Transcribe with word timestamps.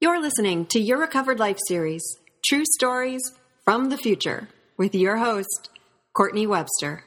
You're 0.00 0.22
listening 0.22 0.66
to 0.66 0.78
Your 0.78 1.00
Recovered 1.00 1.40
Life 1.40 1.58
series, 1.66 2.04
True 2.46 2.62
Stories 2.64 3.20
from 3.64 3.88
the 3.88 3.96
Future, 3.96 4.48
with 4.76 4.94
your 4.94 5.16
host, 5.16 5.70
Courtney 6.12 6.46
Webster. 6.46 7.02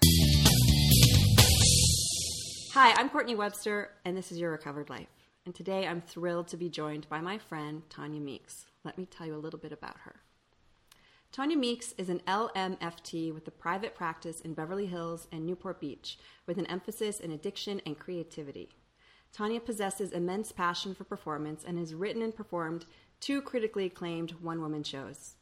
Hi, 2.73 2.93
I'm 2.97 3.07
Courtney 3.07 3.35
Webster, 3.35 3.91
and 4.03 4.17
this 4.17 4.29
is 4.29 4.39
Your 4.39 4.51
Recovered 4.51 4.89
Life. 4.89 5.07
And 5.45 5.55
today 5.55 5.87
I'm 5.87 6.01
thrilled 6.01 6.49
to 6.49 6.57
be 6.57 6.67
joined 6.67 7.07
by 7.07 7.21
my 7.21 7.37
friend, 7.37 7.83
Tanya 7.89 8.19
Meeks. 8.19 8.65
Let 8.83 8.97
me 8.97 9.05
tell 9.05 9.25
you 9.25 9.35
a 9.35 9.39
little 9.39 9.59
bit 9.59 9.71
about 9.71 9.95
her. 10.03 10.17
Tanya 11.31 11.55
Meeks 11.55 11.93
is 11.97 12.09
an 12.09 12.19
LMFT 12.27 13.33
with 13.33 13.47
a 13.47 13.51
private 13.51 13.95
practice 13.95 14.41
in 14.41 14.53
Beverly 14.53 14.87
Hills 14.87 15.29
and 15.31 15.45
Newport 15.45 15.79
Beach, 15.79 16.17
with 16.45 16.57
an 16.57 16.65
emphasis 16.65 17.21
in 17.21 17.31
addiction 17.31 17.79
and 17.85 17.97
creativity. 17.97 18.67
Tanya 19.33 19.59
possesses 19.59 20.11
immense 20.11 20.51
passion 20.51 20.93
for 20.93 21.03
performance 21.03 21.63
and 21.65 21.77
has 21.77 21.93
written 21.93 22.21
and 22.21 22.35
performed 22.35 22.85
two 23.19 23.41
critically 23.41 23.85
acclaimed 23.85 24.31
one 24.41 24.61
woman 24.61 24.83
shows. 24.83 25.35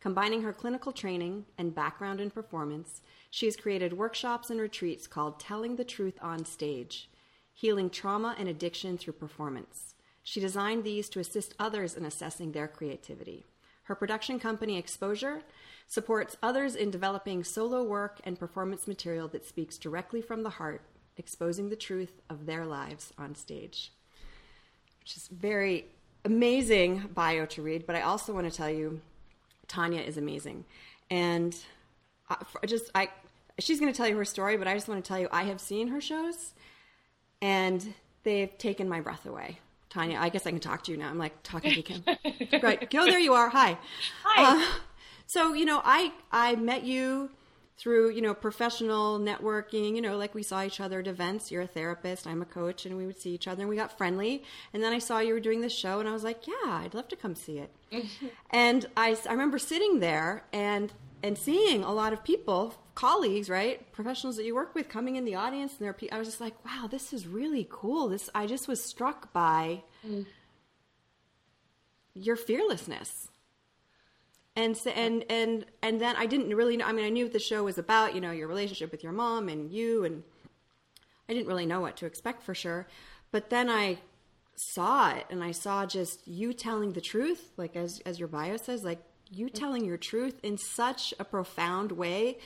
Combining 0.00 0.42
her 0.42 0.52
clinical 0.52 0.92
training 0.92 1.44
and 1.56 1.74
background 1.74 2.20
in 2.20 2.30
performance, 2.30 3.00
she 3.30 3.46
has 3.46 3.56
created 3.56 3.92
workshops 3.92 4.50
and 4.50 4.60
retreats 4.60 5.06
called 5.06 5.40
Telling 5.40 5.76
the 5.76 5.84
Truth 5.84 6.18
on 6.22 6.44
Stage 6.44 7.08
Healing 7.52 7.90
Trauma 7.90 8.36
and 8.38 8.48
Addiction 8.48 8.96
Through 8.96 9.14
Performance. 9.14 9.94
She 10.22 10.40
designed 10.40 10.84
these 10.84 11.08
to 11.08 11.20
assist 11.20 11.54
others 11.58 11.96
in 11.96 12.04
assessing 12.04 12.52
their 12.52 12.68
creativity. 12.68 13.46
Her 13.84 13.94
production 13.94 14.38
company, 14.38 14.76
Exposure, 14.76 15.42
supports 15.86 16.36
others 16.42 16.76
in 16.76 16.90
developing 16.90 17.42
solo 17.42 17.82
work 17.82 18.20
and 18.22 18.38
performance 18.38 18.86
material 18.86 19.26
that 19.28 19.46
speaks 19.46 19.78
directly 19.78 20.20
from 20.20 20.42
the 20.42 20.50
heart, 20.50 20.82
exposing 21.18 21.68
the 21.68 21.76
truth 21.76 22.22
of 22.30 22.46
their 22.46 22.64
lives 22.64 23.12
on 23.18 23.34
stage. 23.34 23.92
Which 25.00 25.16
is 25.16 25.28
very 25.28 25.86
amazing 26.24 27.10
bio 27.14 27.46
to 27.46 27.62
read, 27.62 27.86
but 27.86 27.96
I 27.96 28.02
also 28.02 28.32
want 28.32 28.50
to 28.50 28.56
tell 28.56 28.70
you 28.70 29.00
Tanya 29.66 30.00
is 30.00 30.16
amazing. 30.16 30.64
And 31.10 31.56
I, 32.30 32.66
just 32.66 32.90
I 32.94 33.08
she's 33.58 33.80
going 33.80 33.92
to 33.92 33.96
tell 33.96 34.08
you 34.08 34.16
her 34.16 34.24
story, 34.24 34.56
but 34.56 34.68
I 34.68 34.74
just 34.74 34.88
want 34.88 35.04
to 35.04 35.08
tell 35.08 35.18
you 35.18 35.28
I 35.32 35.44
have 35.44 35.60
seen 35.60 35.88
her 35.88 36.00
shows 36.00 36.54
and 37.40 37.94
they've 38.22 38.56
taken 38.58 38.88
my 38.88 39.00
breath 39.00 39.26
away. 39.26 39.58
Tanya, 39.90 40.18
I 40.20 40.28
guess 40.28 40.46
I 40.46 40.50
can 40.50 40.60
talk 40.60 40.84
to 40.84 40.92
you 40.92 40.98
now. 40.98 41.08
I'm 41.08 41.18
like 41.18 41.42
talking 41.42 41.72
to 41.72 41.82
Kim. 41.82 42.04
right. 42.62 42.90
Go, 42.90 43.06
there 43.06 43.18
you 43.18 43.32
are. 43.32 43.48
Hi. 43.48 43.78
Hi. 44.24 44.62
Uh, 44.62 44.66
so, 45.26 45.54
you 45.54 45.64
know, 45.64 45.80
I, 45.82 46.12
I 46.30 46.56
met 46.56 46.84
you 46.84 47.30
through, 47.78 48.10
you 48.10 48.20
know, 48.20 48.34
professional 48.34 49.20
networking, 49.20 49.94
you 49.94 50.02
know, 50.02 50.16
like 50.16 50.34
we 50.34 50.42
saw 50.42 50.64
each 50.64 50.80
other 50.80 50.98
at 50.98 51.06
events. 51.06 51.50
You're 51.50 51.62
a 51.62 51.66
therapist, 51.66 52.26
I'm 52.26 52.42
a 52.42 52.46
coach, 52.46 52.84
and 52.84 52.96
we 52.96 53.06
would 53.06 53.20
see 53.20 53.30
each 53.30 53.46
other 53.46 53.62
and 53.62 53.68
we 53.70 53.76
got 53.76 53.96
friendly. 53.96 54.42
And 54.72 54.82
then 54.82 54.92
I 54.92 54.98
saw 54.98 55.20
you 55.20 55.32
were 55.32 55.40
doing 55.40 55.60
this 55.60 55.72
show 55.72 56.00
and 56.00 56.08
I 56.08 56.12
was 56.12 56.24
like, 56.24 56.46
yeah, 56.46 56.54
I'd 56.66 56.94
love 56.94 57.08
to 57.08 57.16
come 57.16 57.36
see 57.36 57.58
it. 57.58 57.72
and 58.50 58.84
I, 58.96 59.16
I 59.28 59.32
remember 59.32 59.58
sitting 59.58 60.00
there 60.00 60.44
and, 60.52 60.92
and 61.22 61.38
seeing 61.38 61.84
a 61.84 61.92
lot 61.92 62.12
of 62.12 62.24
people 62.24 62.74
colleagues, 62.98 63.48
right, 63.48 63.90
professionals 63.92 64.36
that 64.36 64.44
you 64.44 64.56
work 64.56 64.74
with, 64.74 64.88
coming 64.88 65.14
in 65.14 65.24
the 65.24 65.36
audience, 65.36 65.76
and 65.78 65.86
there, 65.86 65.94
I 66.10 66.18
was 66.18 66.26
just 66.26 66.40
like, 66.40 66.64
wow, 66.64 66.88
this 66.90 67.12
is 67.12 67.28
really 67.28 67.64
cool. 67.70 68.08
This 68.08 68.28
I 68.34 68.46
just 68.46 68.66
was 68.66 68.82
struck 68.82 69.32
by 69.32 69.84
mm. 70.04 70.26
your 72.12 72.34
fearlessness, 72.34 73.28
and 74.58 74.76
so, 74.76 74.90
and 74.90 75.24
and 75.30 75.64
and 75.82 76.00
then 76.00 76.16
I 76.16 76.26
didn't 76.26 76.54
really 76.54 76.76
know. 76.76 76.86
I 76.86 76.92
mean, 76.92 77.04
I 77.04 77.10
knew 77.10 77.24
what 77.24 77.32
the 77.32 77.38
show 77.38 77.64
was 77.64 77.78
about. 77.78 78.14
You 78.14 78.20
know, 78.20 78.32
your 78.32 78.48
relationship 78.48 78.90
with 78.90 79.02
your 79.02 79.12
mom 79.12 79.48
and 79.48 79.70
you, 79.70 80.04
and 80.04 80.22
I 81.28 81.32
didn't 81.32 81.48
really 81.48 81.66
know 81.66 81.80
what 81.80 81.96
to 81.98 82.06
expect 82.06 82.42
for 82.42 82.54
sure. 82.54 82.86
But 83.30 83.50
then 83.50 83.70
I 83.70 83.98
saw 84.56 85.14
it, 85.14 85.26
and 85.30 85.42
I 85.42 85.52
saw 85.52 85.86
just 85.86 86.26
you 86.26 86.52
telling 86.52 86.92
the 86.92 87.00
truth, 87.00 87.52
like 87.56 87.76
as 87.76 88.00
as 88.04 88.18
your 88.18 88.28
bio 88.28 88.56
says, 88.56 88.84
like 88.84 89.02
you 89.30 89.48
telling 89.48 89.84
your 89.84 89.96
truth 89.96 90.40
in 90.42 90.58
such 90.58 91.14
a 91.18 91.24
profound 91.24 91.92
way 91.92 92.38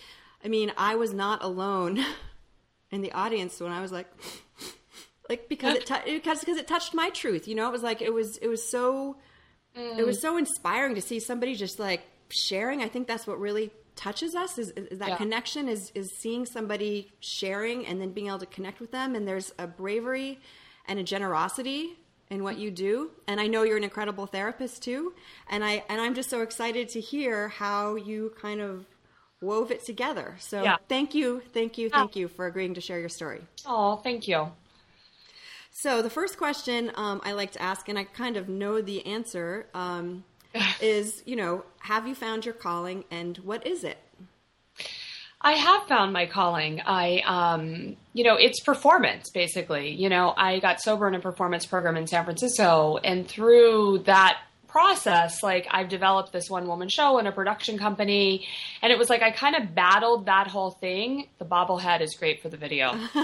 I 0.45 0.49
mean, 0.49 0.73
I 0.77 0.97
was 0.97 1.13
not 1.13 1.43
alone 1.43 2.05
in 2.91 3.01
the 3.01 3.13
audience 3.13 3.61
when 3.61 3.73
I 3.73 3.81
was 3.81 3.93
like, 3.93 4.09
like 5.29 5.49
because 5.49 5.77
it 5.77 5.87
t- 6.07 6.15
because 6.15 6.41
because 6.41 6.59
it 6.59 6.67
touched 6.67 6.95
my 6.95 7.11
truth. 7.11 7.47
You 7.47 7.55
know, 7.55 7.69
it 7.69 7.73
was 7.73 7.83
like 7.83 8.03
it 8.03 8.13
was 8.13 8.39
it 8.39 8.49
was 8.49 8.69
so 8.69 9.17
mm. 9.77 9.99
it 9.99 10.05
was 10.05 10.21
so 10.21 10.37
inspiring 10.37 10.95
to 10.95 11.01
see 11.01 11.21
somebody 11.21 11.55
just 11.55 11.79
like 11.79 12.03
sharing. 12.29 12.83
I 12.83 12.89
think 12.89 13.07
that's 13.07 13.27
what 13.27 13.39
really 13.41 13.71
touches 13.95 14.35
us 14.35 14.57
is, 14.59 14.71
is 14.71 14.99
that 14.99 15.11
yeah. 15.11 15.17
connection 15.17 15.69
is 15.69 15.93
is 15.95 16.11
seeing 16.17 16.47
somebody 16.47 17.11
sharing 17.21 17.87
and 17.87 18.01
then 18.01 18.11
being 18.11 18.29
able 18.29 18.39
to 18.39 18.47
connect 18.47 18.81
with 18.81 18.91
them. 18.91 19.15
And 19.15 19.29
there's 19.29 19.53
a 19.59 19.67
bravery 19.67 20.41
and 20.87 20.99
a 20.99 21.03
generosity 21.03 21.99
in 22.31 22.43
what 22.43 22.57
you 22.57 22.71
do 22.71 23.11
and 23.29 23.39
i 23.39 23.47
know 23.47 23.63
you're 23.63 23.77
an 23.77 23.85
incredible 23.85 24.25
therapist 24.25 24.83
too 24.83 25.13
and 25.51 25.63
i 25.63 25.85
and 25.91 26.01
i'm 26.01 26.15
just 26.15 26.31
so 26.31 26.41
excited 26.41 26.89
to 26.89 26.99
hear 26.99 27.49
how 27.49 27.95
you 27.95 28.33
kind 28.41 28.59
of 28.59 28.87
wove 29.43 29.71
it 29.71 29.85
together. 29.85 30.37
So 30.39 30.63
yeah. 30.63 30.77
thank 30.89 31.15
you, 31.15 31.43
thank 31.53 31.77
you, 31.77 31.91
thank 31.91 32.17
you 32.17 32.29
for 32.29 32.47
agreeing 32.47 32.75
to 32.75 32.81
share 32.81 32.99
your 32.99 33.09
story. 33.09 33.43
Oh, 33.67 33.97
thank 33.97 34.29
you. 34.29 34.53
So 35.73 36.03
the 36.03 36.11
first 36.11 36.37
question 36.37 36.93
um, 36.95 37.21
I 37.25 37.33
like 37.33 37.53
to 37.53 37.63
ask, 37.63 37.89
and 37.89 37.99
I 37.99 38.05
kind 38.05 38.37
of 38.37 38.49
know 38.49 38.81
the 38.81 39.05
answer, 39.07 39.67
um, 39.75 40.25
is 40.81 41.23
you 41.25 41.35
know, 41.35 41.65
have 41.81 42.07
you 42.07 42.15
found 42.15 42.45
your 42.45 42.55
calling, 42.55 43.05
and 43.11 43.39
what 43.39 43.67
is 43.67 43.83
it? 43.83 43.99
I 45.41 45.53
have 45.53 45.89
found 45.89 46.13
my 46.13 46.27
calling. 46.27 46.81
I, 46.87 47.21
um, 47.27 47.97
you 48.13 48.23
know, 48.23 48.37
it's 48.37 48.61
performance 48.61 49.31
basically. 49.31 49.91
You 49.91 50.09
know, 50.09 50.33
I 50.37 50.61
got 50.61 50.81
sober 50.81 51.09
in 51.09 51.15
a 51.15 51.21
performance 51.21 51.67
program 51.67 51.97
in 51.97 52.07
San 52.07 52.25
Francisco, 52.25 52.99
and 53.03 53.27
through 53.27 54.01
that 54.05 54.39
process, 54.73 55.43
like 55.43 55.69
I've 55.71 55.91
developed 55.91 56.33
this 56.33 56.49
one 56.49 56.67
woman 56.67 56.89
show 56.89 57.19
and 57.19 57.29
a 57.29 57.33
production 57.33 57.79
company. 57.79 58.47
And 58.81 58.91
it 58.91 58.99
was 58.99 59.11
like 59.11 59.23
I 59.23 59.31
kind 59.31 59.55
of 59.55 59.75
battled 59.75 60.27
that 60.27 60.49
whole 60.49 60.71
thing. 60.71 61.29
The 61.39 61.45
bobblehead 61.45 62.01
is 62.01 62.17
great 62.19 62.41
for 62.43 62.49
the 62.49 62.57
video. 62.57 62.93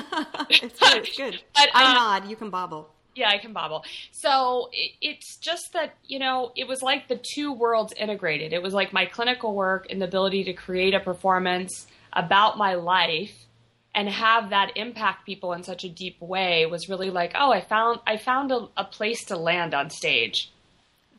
it's 0.50 0.78
good. 0.78 0.96
It's 0.98 1.16
good. 1.16 1.40
but, 1.54 1.70
I 1.74 1.88
um, 1.88 1.94
nod. 1.94 2.30
You 2.30 2.36
can 2.36 2.50
bobble. 2.50 2.90
Yeah, 3.14 3.30
I 3.30 3.38
can 3.38 3.54
bobble. 3.54 3.84
So 4.12 4.68
it, 4.72 4.92
it's 5.00 5.38
just 5.38 5.72
that, 5.72 5.94
you 6.04 6.18
know, 6.18 6.52
it 6.54 6.68
was 6.68 6.82
like 6.82 7.08
the 7.08 7.20
two 7.34 7.52
worlds 7.52 7.94
integrated. 7.94 8.52
It 8.52 8.62
was 8.62 8.74
like 8.74 8.92
my 8.92 9.06
clinical 9.06 9.54
work 9.54 9.86
and 9.90 10.00
the 10.00 10.06
ability 10.06 10.44
to 10.44 10.52
create 10.52 10.94
a 10.94 11.00
performance 11.00 11.86
about 12.12 12.58
my 12.58 12.74
life 12.74 13.46
and 13.94 14.08
have 14.08 14.50
that 14.50 14.76
impact 14.76 15.24
people 15.24 15.54
in 15.54 15.62
such 15.62 15.82
a 15.82 15.88
deep 15.88 16.20
way 16.20 16.66
was 16.66 16.88
really 16.90 17.10
like, 17.10 17.32
oh, 17.34 17.50
I 17.50 17.62
found 17.62 18.00
I 18.06 18.18
found 18.18 18.52
a, 18.52 18.68
a 18.76 18.84
place 18.84 19.24
to 19.26 19.36
land 19.36 19.74
on 19.74 19.88
stage. 19.88 20.52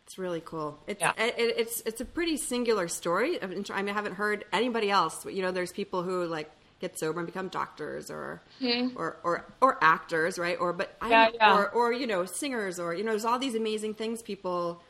It's 0.10 0.18
really 0.18 0.42
cool. 0.44 0.76
It's 0.88 1.02
yeah. 1.02 1.14
it, 1.20 1.36
it's 1.38 1.84
it's 1.86 2.02
a 2.02 2.06
pretty 2.06 2.36
singular 2.38 2.88
story. 2.88 3.40
I 3.40 3.46
mean, 3.46 3.64
I 3.70 3.92
haven't 3.92 4.16
heard 4.16 4.44
anybody 4.52 4.90
else. 4.90 5.24
You 5.28 5.44
know, 5.44 5.52
there's 5.52 5.72
people 5.72 6.02
who 6.02 6.26
like 6.26 6.50
get 6.80 6.98
sober 6.98 7.20
and 7.20 7.28
become 7.28 7.48
doctors 7.50 8.10
or 8.10 8.42
mm-hmm. 8.60 8.98
or, 8.98 9.18
or 9.24 9.46
or 9.62 9.78
actors, 9.84 10.40
right? 10.40 10.58
Or 10.60 10.74
but 10.74 10.96
I 11.00 11.10
yeah, 11.12 11.30
yeah. 11.36 11.56
or 11.56 11.70
or 11.70 11.94
you 11.94 12.08
know 12.08 12.26
singers 12.26 12.80
or 12.80 12.96
you 12.96 13.04
know 13.04 13.12
there's 13.12 13.24
all 13.24 13.38
these 13.38 13.54
amazing 13.54 13.94
things 13.94 14.24
people 14.24 14.82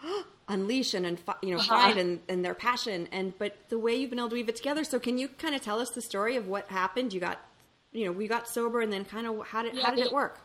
unleash 0.48 0.94
and, 0.94 1.06
and 1.06 1.18
you 1.42 1.50
know 1.50 1.58
uh-huh. 1.58 1.74
find 1.74 1.98
and, 1.98 2.20
and 2.28 2.44
their 2.44 2.54
passion 2.54 3.08
and 3.10 3.36
but 3.36 3.56
the 3.68 3.80
way 3.80 3.96
you've 3.96 4.10
been 4.10 4.20
able 4.20 4.28
to 4.28 4.36
weave 4.36 4.48
it 4.48 4.54
together. 4.54 4.84
So 4.84 5.00
can 5.00 5.18
you 5.18 5.26
kind 5.26 5.56
of 5.56 5.60
tell 5.60 5.80
us 5.80 5.90
the 5.90 6.02
story 6.02 6.36
of 6.36 6.46
what 6.46 6.68
happened? 6.68 7.12
You 7.12 7.18
got 7.18 7.40
you 7.90 8.04
know 8.04 8.12
we 8.12 8.28
got 8.28 8.46
sober 8.46 8.80
and 8.80 8.92
then 8.92 9.04
kind 9.04 9.26
of 9.26 9.44
how 9.44 9.64
did 9.64 9.76
how 9.76 9.90
did 9.92 10.06
it 10.06 10.12
work? 10.12 10.38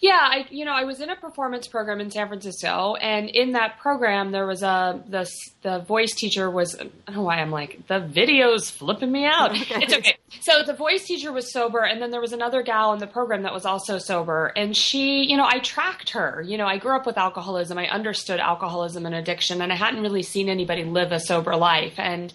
Yeah, 0.00 0.18
I 0.20 0.46
you 0.50 0.64
know 0.64 0.72
I 0.72 0.84
was 0.84 1.00
in 1.00 1.08
a 1.10 1.16
performance 1.16 1.66
program 1.66 2.00
in 2.00 2.10
San 2.10 2.28
Francisco, 2.28 2.94
and 2.96 3.28
in 3.28 3.52
that 3.52 3.78
program 3.78 4.30
there 4.30 4.46
was 4.46 4.62
a 4.62 5.02
the 5.08 5.30
the 5.62 5.78
voice 5.80 6.12
teacher 6.12 6.50
was 6.50 6.74
I 6.78 6.84
don't 7.06 7.16
know 7.16 7.22
why 7.22 7.36
I'm 7.36 7.50
like 7.50 7.86
the 7.86 8.00
video's 8.00 8.70
flipping 8.70 9.10
me 9.10 9.24
out. 9.24 9.52
It's 9.82 9.94
okay. 9.94 10.16
So 10.40 10.62
the 10.64 10.74
voice 10.74 11.04
teacher 11.04 11.32
was 11.32 11.52
sober, 11.52 11.80
and 11.80 12.00
then 12.00 12.10
there 12.10 12.20
was 12.20 12.32
another 12.32 12.62
gal 12.62 12.92
in 12.92 12.98
the 12.98 13.06
program 13.06 13.42
that 13.42 13.52
was 13.52 13.64
also 13.64 13.98
sober, 13.98 14.52
and 14.54 14.76
she 14.76 15.24
you 15.24 15.36
know 15.36 15.46
I 15.46 15.60
tracked 15.60 16.10
her. 16.10 16.42
You 16.46 16.58
know 16.58 16.66
I 16.66 16.78
grew 16.78 16.94
up 16.94 17.06
with 17.06 17.16
alcoholism, 17.16 17.78
I 17.78 17.86
understood 17.88 18.40
alcoholism 18.40 19.06
and 19.06 19.14
addiction, 19.14 19.62
and 19.62 19.72
I 19.72 19.76
hadn't 19.76 20.02
really 20.02 20.22
seen 20.22 20.48
anybody 20.48 20.84
live 20.84 21.12
a 21.12 21.20
sober 21.20 21.56
life, 21.56 21.94
and 21.98 22.32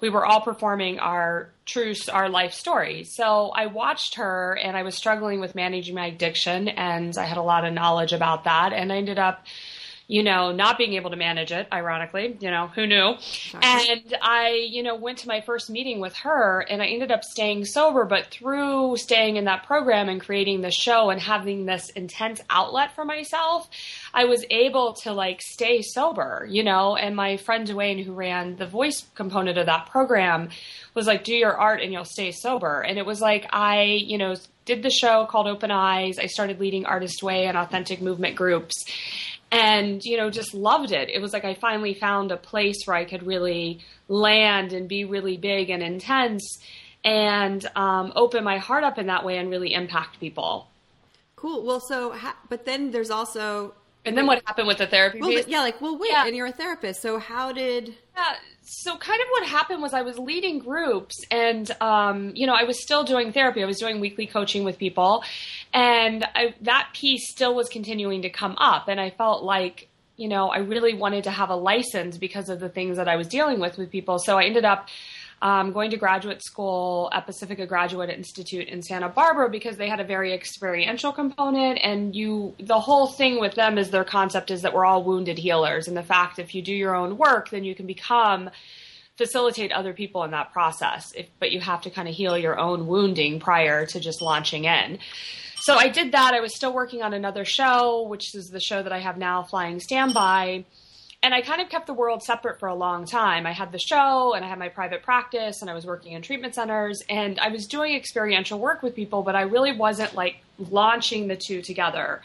we 0.00 0.10
were 0.10 0.24
all 0.24 0.40
performing 0.40 0.98
our 0.98 1.50
true 1.66 1.94
our 2.12 2.28
life 2.28 2.52
story. 2.52 3.04
So 3.04 3.50
I 3.54 3.66
watched 3.66 4.16
her 4.16 4.58
and 4.62 4.76
I 4.76 4.82
was 4.82 4.94
struggling 4.94 5.40
with 5.40 5.54
managing 5.54 5.94
my 5.94 6.06
addiction 6.06 6.68
and 6.68 7.16
I 7.18 7.24
had 7.24 7.36
a 7.36 7.42
lot 7.42 7.64
of 7.64 7.72
knowledge 7.72 8.12
about 8.12 8.44
that 8.44 8.72
and 8.72 8.92
I 8.92 8.96
ended 8.96 9.18
up 9.18 9.44
you 10.10 10.22
know, 10.22 10.52
not 10.52 10.78
being 10.78 10.94
able 10.94 11.10
to 11.10 11.16
manage 11.16 11.52
it, 11.52 11.68
ironically, 11.70 12.34
you 12.40 12.50
know, 12.50 12.68
who 12.68 12.86
knew? 12.86 13.14
And 13.62 14.16
I, 14.22 14.66
you 14.70 14.82
know, 14.82 14.96
went 14.96 15.18
to 15.18 15.28
my 15.28 15.42
first 15.42 15.68
meeting 15.68 16.00
with 16.00 16.16
her 16.16 16.60
and 16.60 16.80
I 16.80 16.86
ended 16.86 17.12
up 17.12 17.22
staying 17.22 17.66
sober, 17.66 18.06
but 18.06 18.28
through 18.28 18.96
staying 18.96 19.36
in 19.36 19.44
that 19.44 19.66
program 19.66 20.08
and 20.08 20.18
creating 20.18 20.62
the 20.62 20.70
show 20.70 21.10
and 21.10 21.20
having 21.20 21.66
this 21.66 21.90
intense 21.90 22.40
outlet 22.48 22.94
for 22.94 23.04
myself, 23.04 23.68
I 24.14 24.24
was 24.24 24.46
able 24.48 24.94
to 25.02 25.12
like 25.12 25.42
stay 25.42 25.82
sober, 25.82 26.46
you 26.48 26.64
know, 26.64 26.96
and 26.96 27.14
my 27.14 27.36
friend 27.36 27.68
Dwayne 27.68 28.02
who 28.02 28.14
ran 28.14 28.56
the 28.56 28.66
voice 28.66 29.04
component 29.14 29.58
of 29.58 29.66
that 29.66 29.90
program 29.90 30.48
was 30.94 31.06
like, 31.06 31.22
do 31.22 31.34
your 31.34 31.54
art 31.54 31.82
and 31.82 31.92
you'll 31.92 32.06
stay 32.06 32.32
sober. 32.32 32.80
And 32.80 32.98
it 32.98 33.04
was 33.04 33.20
like, 33.20 33.46
I, 33.52 33.82
you 33.82 34.16
know, 34.16 34.36
did 34.64 34.82
the 34.82 34.90
show 34.90 35.26
called 35.26 35.46
Open 35.46 35.70
Eyes. 35.70 36.18
I 36.18 36.26
started 36.26 36.60
leading 36.60 36.84
Artist 36.84 37.22
Way 37.22 37.46
and 37.46 37.56
authentic 37.56 38.02
movement 38.02 38.36
groups 38.36 38.84
and 39.50 40.04
you 40.04 40.16
know 40.16 40.30
just 40.30 40.54
loved 40.54 40.92
it. 40.92 41.08
It 41.08 41.20
was 41.20 41.32
like 41.32 41.44
i 41.44 41.54
finally 41.54 41.94
found 41.94 42.30
a 42.32 42.36
place 42.36 42.76
where 42.84 42.96
i 42.96 43.04
could 43.04 43.22
really 43.26 43.80
land 44.08 44.72
and 44.72 44.88
be 44.88 45.04
really 45.04 45.36
big 45.36 45.70
and 45.70 45.82
intense 45.82 46.58
and 47.04 47.64
um, 47.76 48.12
open 48.16 48.42
my 48.44 48.58
heart 48.58 48.84
up 48.84 48.98
in 48.98 49.06
that 49.06 49.24
way 49.24 49.38
and 49.38 49.48
really 49.50 49.72
impact 49.72 50.18
people. 50.18 50.68
Cool. 51.36 51.64
Well 51.64 51.80
so 51.80 52.12
ha- 52.12 52.36
but 52.48 52.66
then 52.66 52.90
there's 52.90 53.10
also 53.10 53.74
and 54.04 54.16
then 54.16 54.26
what 54.26 54.42
happened 54.46 54.66
with 54.66 54.78
the 54.78 54.86
therapy 54.86 55.20
well, 55.20 55.30
yeah 55.30 55.60
like 55.60 55.80
well 55.80 55.98
wait 55.98 56.10
yeah. 56.10 56.26
and 56.26 56.36
you're 56.36 56.46
a 56.46 56.52
therapist 56.52 57.02
so 57.02 57.18
how 57.18 57.52
did 57.52 57.94
yeah 58.16 58.34
so 58.70 58.98
kind 58.98 59.18
of 59.20 59.26
what 59.30 59.46
happened 59.46 59.80
was 59.80 59.94
I 59.94 60.02
was 60.02 60.18
leading 60.18 60.58
groups 60.58 61.24
and, 61.30 61.70
um, 61.80 62.32
you 62.34 62.46
know, 62.46 62.52
I 62.52 62.64
was 62.64 62.82
still 62.82 63.02
doing 63.02 63.32
therapy. 63.32 63.62
I 63.62 63.66
was 63.66 63.78
doing 63.78 63.98
weekly 63.98 64.26
coaching 64.26 64.62
with 64.62 64.78
people 64.78 65.24
and 65.72 66.22
I, 66.34 66.54
that 66.60 66.90
piece 66.92 67.30
still 67.30 67.54
was 67.54 67.70
continuing 67.70 68.22
to 68.22 68.30
come 68.30 68.56
up. 68.58 68.88
And 68.88 69.00
I 69.00 69.08
felt 69.08 69.42
like, 69.42 69.88
you 70.18 70.28
know, 70.28 70.48
I 70.48 70.58
really 70.58 70.92
wanted 70.92 71.24
to 71.24 71.30
have 71.30 71.48
a 71.48 71.54
license 71.54 72.18
because 72.18 72.50
of 72.50 72.60
the 72.60 72.68
things 72.68 72.98
that 72.98 73.08
I 73.08 73.16
was 73.16 73.26
dealing 73.26 73.58
with 73.58 73.78
with 73.78 73.90
people. 73.90 74.18
So 74.18 74.36
I 74.36 74.44
ended 74.44 74.66
up 74.66 74.88
um, 75.40 75.72
going 75.72 75.90
to 75.90 75.96
graduate 75.96 76.42
school 76.42 77.08
at 77.12 77.26
Pacifica 77.26 77.66
Graduate 77.66 78.10
Institute 78.10 78.68
in 78.68 78.82
Santa 78.82 79.08
Barbara 79.08 79.48
because 79.48 79.76
they 79.76 79.88
had 79.88 80.00
a 80.00 80.04
very 80.04 80.32
experiential 80.32 81.12
component. 81.12 81.78
And 81.82 82.14
you, 82.14 82.54
the 82.58 82.80
whole 82.80 83.06
thing 83.06 83.40
with 83.40 83.54
them 83.54 83.78
is 83.78 83.90
their 83.90 84.04
concept 84.04 84.50
is 84.50 84.62
that 84.62 84.74
we're 84.74 84.84
all 84.84 85.04
wounded 85.04 85.38
healers. 85.38 85.86
And 85.86 85.96
the 85.96 86.02
fact 86.02 86.38
if 86.38 86.54
you 86.54 86.62
do 86.62 86.74
your 86.74 86.94
own 86.94 87.18
work, 87.18 87.50
then 87.50 87.64
you 87.64 87.74
can 87.74 87.86
become 87.86 88.50
facilitate 89.16 89.72
other 89.72 89.92
people 89.92 90.24
in 90.24 90.30
that 90.32 90.52
process. 90.52 91.12
If, 91.16 91.28
but 91.38 91.52
you 91.52 91.60
have 91.60 91.82
to 91.82 91.90
kind 91.90 92.08
of 92.08 92.14
heal 92.14 92.36
your 92.36 92.58
own 92.58 92.86
wounding 92.86 93.40
prior 93.40 93.86
to 93.86 94.00
just 94.00 94.22
launching 94.22 94.64
in. 94.64 94.98
So 95.60 95.74
I 95.74 95.88
did 95.88 96.12
that. 96.12 96.34
I 96.34 96.40
was 96.40 96.54
still 96.54 96.72
working 96.72 97.02
on 97.02 97.12
another 97.12 97.44
show, 97.44 98.02
which 98.02 98.34
is 98.34 98.50
the 98.50 98.60
show 98.60 98.82
that 98.82 98.92
I 98.92 99.00
have 99.00 99.18
now, 99.18 99.42
Flying 99.42 99.80
Standby 99.80 100.64
and 101.22 101.34
I 101.34 101.40
kind 101.40 101.60
of 101.60 101.68
kept 101.68 101.86
the 101.86 101.94
world 101.94 102.22
separate 102.22 102.60
for 102.60 102.68
a 102.68 102.74
long 102.74 103.04
time. 103.04 103.46
I 103.46 103.52
had 103.52 103.72
the 103.72 103.78
show 103.78 104.34
and 104.34 104.44
I 104.44 104.48
had 104.48 104.58
my 104.58 104.68
private 104.68 105.02
practice 105.02 105.62
and 105.62 105.70
I 105.70 105.74
was 105.74 105.84
working 105.84 106.12
in 106.12 106.22
treatment 106.22 106.54
centers 106.54 107.02
and 107.08 107.40
I 107.40 107.48
was 107.48 107.66
doing 107.66 107.94
experiential 107.94 108.58
work 108.58 108.82
with 108.82 108.94
people, 108.94 109.22
but 109.22 109.34
I 109.34 109.42
really 109.42 109.72
wasn't 109.72 110.14
like 110.14 110.36
launching 110.58 111.26
the 111.26 111.36
two 111.36 111.60
together. 111.60 112.22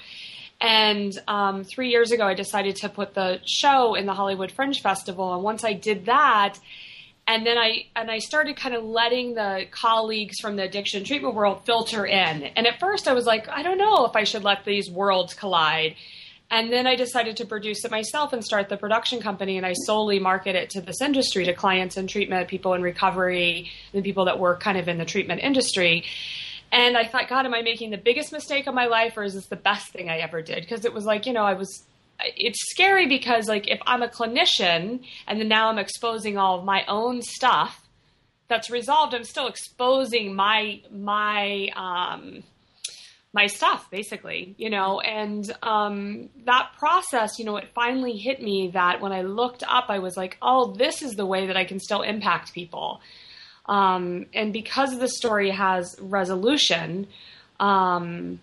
And 0.62 1.12
um, 1.28 1.63
three 1.63 1.90
years 1.90 2.12
ago, 2.12 2.25
I 2.25 2.36
decided 2.36 2.78
to 2.78 2.90
put 2.90 3.16
the 3.16 3.42
show 3.45 3.95
in 3.95 4.06
the 4.06 4.13
Hollywood 4.13 4.51
Fringe 4.51 4.80
Festival. 4.81 5.34
And 5.34 5.44
once 5.44 5.63
I 5.63 5.74
did 5.74 6.06
that, 6.06 6.60
and 7.28 7.45
then 7.45 7.57
I 7.57 7.88
and 7.95 8.12
I 8.12 8.19
started 8.19 8.57
kind 8.57 8.75
of 8.75 8.84
letting 8.84 9.34
the 9.34 9.66
colleagues 9.72 10.40
from 10.40 10.56
the 10.57 10.63
addiction 10.63 11.04
treatment 11.04 11.36
world 11.36 11.66
filter 11.66 12.06
in. 12.06 12.44
And 12.44 12.68
at 12.68 12.80
first, 12.80 13.07
I 13.07 13.13
was 13.13 13.25
like, 13.25 13.48
I 13.50 13.63
don't 13.63 13.78
know 13.78 14.06
if 14.06 14.16
I 14.16 14.24
should 14.24 14.44
let 14.44 14.66
these 14.66 14.90
worlds 14.90 15.34
collide. 15.34 15.95
And 16.53 16.71
then 16.71 16.85
I 16.85 16.95
decided 16.95 17.38
to 17.38 17.47
produce 17.47 17.83
it 17.83 17.89
myself 17.89 18.31
and 18.31 18.45
start 18.45 18.69
the 18.69 18.77
production 18.77 19.19
company. 19.19 19.57
And 19.57 19.65
I 19.65 19.73
solely 19.73 20.19
market 20.19 20.55
it 20.55 20.69
to 20.71 20.81
this 20.81 21.01
industry, 21.01 21.45
to 21.45 21.53
clients 21.53 21.97
in 21.97 22.05
treatment, 22.05 22.47
people 22.47 22.75
in 22.75 22.83
recovery, 22.83 23.71
the 23.91 24.03
people 24.03 24.25
that 24.25 24.38
work 24.38 24.59
kind 24.59 24.77
of 24.77 24.88
in 24.88 25.00
the 25.00 25.03
treatment 25.03 25.41
industry. 25.41 26.03
And 26.71 26.95
I 26.95 27.07
thought, 27.07 27.27
God, 27.27 27.47
am 27.47 27.55
I 27.55 27.63
making 27.63 27.89
the 27.89 27.97
biggest 27.97 28.31
mistake 28.31 28.67
of 28.67 28.75
my 28.75 28.85
life 28.85 29.17
or 29.17 29.23
is 29.23 29.33
this 29.33 29.47
the 29.47 29.55
best 29.55 29.91
thing 29.94 30.11
I 30.11 30.17
ever 30.19 30.44
did? 30.44 30.61
Because 30.61 30.85
it 30.85 30.94
was 30.94 31.05
like, 31.05 31.25
you 31.25 31.33
know, 31.33 31.44
I 31.44 31.53
was, 31.53 31.85
it's 32.19 32.59
scary 32.69 33.07
because 33.07 33.47
like 33.47 33.67
if 33.67 33.79
I'm 33.88 34.03
a 34.03 34.07
clinician 34.07 35.03
and 35.25 35.39
then 35.39 35.47
now 35.47 35.69
I'm 35.69 35.79
exposing 35.79 36.38
all 36.38 36.59
of 36.59 36.65
my 36.65 36.85
own 36.88 37.23
stuff 37.23 37.81
that's 38.47 38.69
resolved, 38.69 39.15
I'm 39.15 39.23
still 39.23 39.47
exposing 39.47 40.35
my, 40.35 40.81
my, 40.91 41.69
um, 41.75 42.44
my 43.33 43.47
stuff 43.47 43.89
basically 43.89 44.56
you 44.57 44.69
know? 44.69 45.00
And 45.01 45.51
um, 45.62 46.30
that 46.45 46.71
process 46.77 47.39
you 47.39 47.45
know 47.45 47.57
it 47.57 47.69
finally 47.74 48.18
hit 48.18 48.41
me 48.41 48.71
that 48.74 49.01
when 49.01 49.12
i 49.12 49.21
looked 49.21 49.63
up 49.68 49.85
i 49.89 50.00
was 50.00 50.15
like 50.15 50.38
oh 50.41 50.74
this 50.74 51.01
is 51.01 51.15
the 51.15 51.25
way 51.25 51.47
that 51.47 51.57
i 51.57 51.65
can 51.65 51.80
still 51.80 52.01
impact 52.01 52.53
people. 52.53 53.01
Um, 53.65 54.25
and 54.33 54.51
because 54.51 55.00
the 55.00 55.07
story 55.07 55.50
has 55.51 55.95
resolution 56.00 57.07
um, 57.59 58.39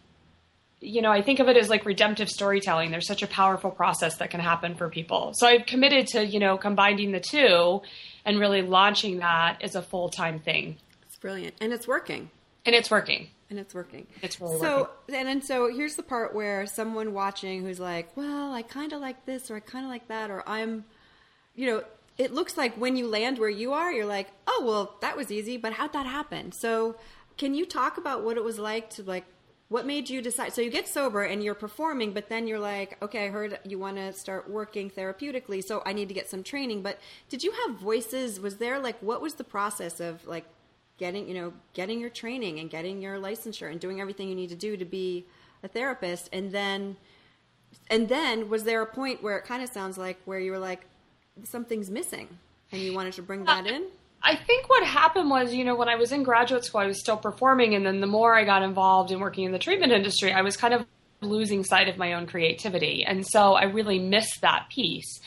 you 0.81 1.02
know 1.02 1.10
i 1.10 1.22
think 1.22 1.40
of 1.40 1.48
it 1.48 1.56
as 1.56 1.69
like 1.69 1.84
redemptive 1.87 2.28
storytelling. 2.28 2.90
There's 2.90 3.06
such 3.06 3.22
a 3.22 3.28
powerful 3.28 3.70
process 3.70 4.16
that 4.16 4.31
can 4.31 4.40
happen 4.40 4.75
for 4.75 4.88
people. 4.88 5.32
So 5.34 5.46
i've 5.46 5.66
committed 5.66 6.08
to 6.08 6.26
you 6.26 6.40
know 6.40 6.56
combining 6.56 7.12
the 7.12 7.20
two 7.20 7.82
and 8.25 8.38
really 8.38 8.62
launching 8.62 9.19
that 9.19 9.58
as 9.62 9.75
a 9.75 9.82
full-time 9.82 10.40
thing. 10.40 10.76
It's 11.06 11.16
brilliant. 11.16 11.54
And 11.60 11.72
it's 11.72 11.88
working. 11.88 12.31
And 12.66 12.75
it's 12.75 12.90
working 12.90 13.28
and 13.50 13.58
it's 13.58 13.75
working. 13.75 14.06
It's 14.23 14.41
really 14.41 14.58
so, 14.58 14.79
working. 14.79 15.14
And, 15.17 15.29
and 15.29 15.44
so 15.44 15.69
here's 15.70 15.97
the 15.97 16.02
part 16.02 16.35
where 16.35 16.67
someone 16.67 17.12
watching 17.12 17.62
who's 17.62 17.81
like, 17.81 18.17
well, 18.17 18.52
I 18.52 18.62
kind 18.62 18.93
of 18.93 19.00
like 19.00 19.26
this 19.26 19.50
or 19.50 19.56
I 19.56 19.61
kind 19.61 19.85
of 19.85 19.91
like 19.91 20.08
that, 20.08 20.31
or 20.31 20.49
I'm, 20.49 20.85
you 21.55 21.67
know, 21.67 21.82
it 22.17 22.32
looks 22.32 22.56
like 22.56 22.75
when 22.76 22.97
you 22.97 23.08
land 23.08 23.38
where 23.38 23.50
you 23.50 23.73
are, 23.73 23.93
you're 23.93 24.06
like, 24.06 24.29
oh, 24.47 24.62
well, 24.64 24.97
that 25.00 25.17
was 25.17 25.31
easy, 25.31 25.56
but 25.56 25.73
how'd 25.73 25.93
that 25.93 26.06
happen? 26.06 26.52
So 26.52 26.97
can 27.37 27.55
you 27.55 27.67
talk 27.67 27.99
about 27.99 28.23
what 28.25 28.37
it 28.37 28.44
was 28.44 28.58
like 28.58 28.91
to 28.91 29.02
like, 29.02 29.25
what 29.69 29.87
made 29.87 30.11
you 30.11 30.20
decide? 30.20 30.52
So 30.52 30.62
you 30.62 30.70
get 30.70 30.88
sober 30.88 31.23
and 31.23 31.43
you're 31.44 31.55
performing, 31.55 32.12
but 32.12 32.29
then 32.29 32.47
you're 32.47 32.58
like, 32.58 33.00
okay, 33.02 33.26
I 33.26 33.29
heard 33.29 33.58
you 33.64 33.79
want 33.79 33.97
to 33.97 34.12
start 34.12 34.50
working 34.50 34.91
therapeutically, 34.91 35.62
so 35.62 35.81
I 35.87 35.93
need 35.93 36.08
to 36.08 36.14
get 36.14 36.29
some 36.29 36.43
training. 36.43 36.82
But 36.82 36.99
did 37.29 37.44
you 37.44 37.52
have 37.52 37.76
voices? 37.76 38.41
Was 38.41 38.56
there 38.56 38.81
like, 38.81 39.00
what 39.00 39.23
was 39.23 39.35
the 39.35 39.44
process 39.44 40.00
of 40.00 40.26
like 40.26 40.44
getting 41.00 41.26
you 41.26 41.35
know 41.35 41.52
getting 41.73 41.99
your 41.99 42.11
training 42.11 42.61
and 42.61 42.70
getting 42.70 43.00
your 43.00 43.19
licensure 43.19 43.70
and 43.70 43.81
doing 43.81 44.00
everything 44.00 44.29
you 44.29 44.35
need 44.35 44.50
to 44.50 44.55
do 44.55 44.76
to 44.76 44.85
be 44.85 45.25
a 45.64 45.69
therapist 45.69 46.29
and 46.32 46.52
then 46.52 46.94
and 47.88 48.08
then 48.08 48.49
was 48.50 48.64
there 48.64 48.82
a 48.82 48.87
point 48.87 49.23
where 49.23 49.38
it 49.38 49.44
kind 49.44 49.62
of 49.62 49.70
sounds 49.70 49.97
like 49.97 50.19
where 50.26 50.38
you 50.38 50.52
were 50.52 50.58
like 50.58 50.85
something's 51.44 51.91
missing 51.91 52.29
and 52.70 52.82
you 52.82 52.94
wanted 52.94 53.14
to 53.14 53.23
bring 53.23 53.44
that 53.44 53.67
in 53.67 53.87
I 54.23 54.37
think 54.37 54.69
what 54.69 54.85
happened 54.85 55.31
was, 55.31 55.55
you 55.55 55.64
know, 55.64 55.75
when 55.75 55.88
I 55.88 55.97
was 55.97 56.12
in 56.12 56.25
graduate 56.25 56.62
school, 56.67 56.82
I 56.82 56.87
was 56.87 57.00
still 57.00 57.17
performing, 57.17 57.75
and 57.75 57.87
then 57.87 58.02
the 58.02 58.06
more 58.06 58.35
I 58.35 58.44
got 58.44 58.62
involved 58.62 59.11
in 59.11 59.19
working 59.19 59.44
in 59.44 59.52
the 59.52 59.58
treatment 59.58 59.93
industry, 59.93 60.31
I 60.31 60.43
was 60.43 60.58
kind 60.58 60.75
of 60.75 60.85
losing 61.23 61.64
sight 61.64 61.88
of 61.88 61.97
my 61.97 62.12
own 62.12 62.26
creativity. 62.26 63.02
And 63.02 63.26
so 63.26 63.55
I 63.55 63.64
really 63.64 63.99
missed 63.99 64.43
that 64.43 64.67
piece 64.69 65.20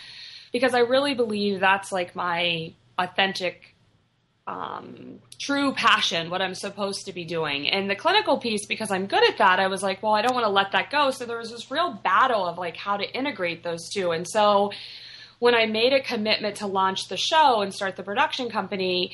because 0.51 0.75
I 0.75 0.81
really 0.81 1.15
believe 1.15 1.59
that's 1.59 1.91
like 1.91 2.15
my 2.15 2.73
authentic 2.99 3.72
um, 4.45 5.19
true 5.39 5.73
passion, 5.73 6.29
what 6.29 6.41
I'm 6.41 6.55
supposed 6.55 7.05
to 7.05 7.13
be 7.13 7.23
doing. 7.23 7.69
And 7.69 7.89
the 7.89 7.95
clinical 7.95 8.37
piece, 8.37 8.65
because 8.65 8.91
I'm 8.91 9.05
good 9.07 9.27
at 9.29 9.37
that, 9.37 9.59
I 9.59 9.67
was 9.67 9.81
like, 9.81 10.03
well, 10.03 10.13
I 10.13 10.21
don't 10.21 10.33
want 10.33 10.45
to 10.45 10.51
let 10.51 10.73
that 10.73 10.91
go. 10.91 11.11
So 11.11 11.25
there 11.25 11.37
was 11.37 11.51
this 11.51 11.71
real 11.71 11.93
battle 11.93 12.45
of 12.45 12.57
like 12.57 12.75
how 12.75 12.97
to 12.97 13.17
integrate 13.17 13.63
those 13.63 13.89
two. 13.89 14.11
And 14.11 14.27
so 14.27 14.71
when 15.39 15.55
I 15.55 15.65
made 15.65 15.93
a 15.93 16.01
commitment 16.01 16.57
to 16.57 16.67
launch 16.67 17.07
the 17.07 17.17
show 17.17 17.61
and 17.61 17.73
start 17.73 17.95
the 17.95 18.03
production 18.03 18.49
company, 18.49 19.13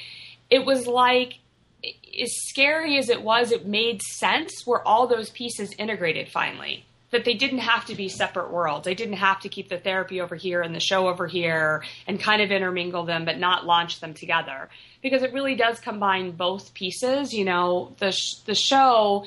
it 0.50 0.66
was 0.66 0.88
like, 0.88 1.36
as 1.84 2.32
scary 2.48 2.98
as 2.98 3.10
it 3.10 3.22
was, 3.22 3.52
it 3.52 3.66
made 3.66 4.02
sense 4.02 4.64
where 4.66 4.86
all 4.86 5.08
those 5.08 5.30
pieces 5.30 5.74
integrated 5.78 6.28
finally 6.28 6.86
that 7.12 7.26
they 7.26 7.34
didn't 7.34 7.60
have 7.60 7.86
to 7.86 7.96
be 7.96 8.10
separate 8.10 8.52
worlds. 8.52 8.86
They 8.86 8.94
didn't 8.94 9.16
have 9.16 9.40
to 9.42 9.50
keep 9.50 9.70
the 9.70 9.80
therapy 9.80 10.22
over 10.22 10.36
here 10.36 10.62
and 10.62 10.76
the 10.76 10.80
show 10.80 11.08
over 11.08 11.26
here 11.26 11.84
and 12.06 12.20
kind 12.20 12.42
of 12.42 12.52
intermingle 12.52 13.06
them, 13.06 13.26
but 13.26 13.40
not 13.40 13.66
launch 13.66 14.00
them 14.00 14.14
together 14.14 14.70
because 15.02 15.24
it 15.24 15.34
really 15.34 15.56
does 15.56 15.80
combine 15.80 16.32
both 16.32 16.74
pieces. 16.74 17.34
You 17.34 17.46
know, 17.46 17.96
the 18.00 18.12
sh- 18.12 18.40
the 18.46 18.56
show 18.56 19.26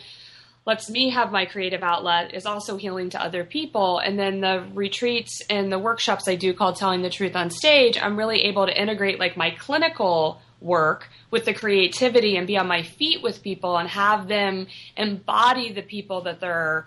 lets 0.64 0.88
me 0.88 1.10
have 1.10 1.32
my 1.32 1.44
creative 1.44 1.82
outlet 1.82 2.34
is 2.34 2.46
also 2.46 2.76
healing 2.76 3.10
to 3.10 3.20
other 3.20 3.44
people 3.44 3.98
and 3.98 4.16
then 4.16 4.40
the 4.40 4.64
retreats 4.74 5.42
and 5.50 5.72
the 5.72 5.78
workshops 5.78 6.28
I 6.28 6.36
do 6.36 6.54
called 6.54 6.76
telling 6.76 7.02
the 7.02 7.10
truth 7.10 7.34
on 7.34 7.50
stage 7.50 7.98
I'm 8.00 8.16
really 8.16 8.42
able 8.42 8.66
to 8.66 8.80
integrate 8.80 9.18
like 9.18 9.36
my 9.36 9.50
clinical 9.50 10.40
work 10.60 11.08
with 11.32 11.46
the 11.46 11.52
creativity 11.52 12.36
and 12.36 12.46
be 12.46 12.56
on 12.56 12.68
my 12.68 12.84
feet 12.84 13.24
with 13.24 13.42
people 13.42 13.76
and 13.76 13.88
have 13.88 14.28
them 14.28 14.68
embody 14.96 15.72
the 15.72 15.82
people 15.82 16.20
that 16.22 16.38
they're 16.38 16.86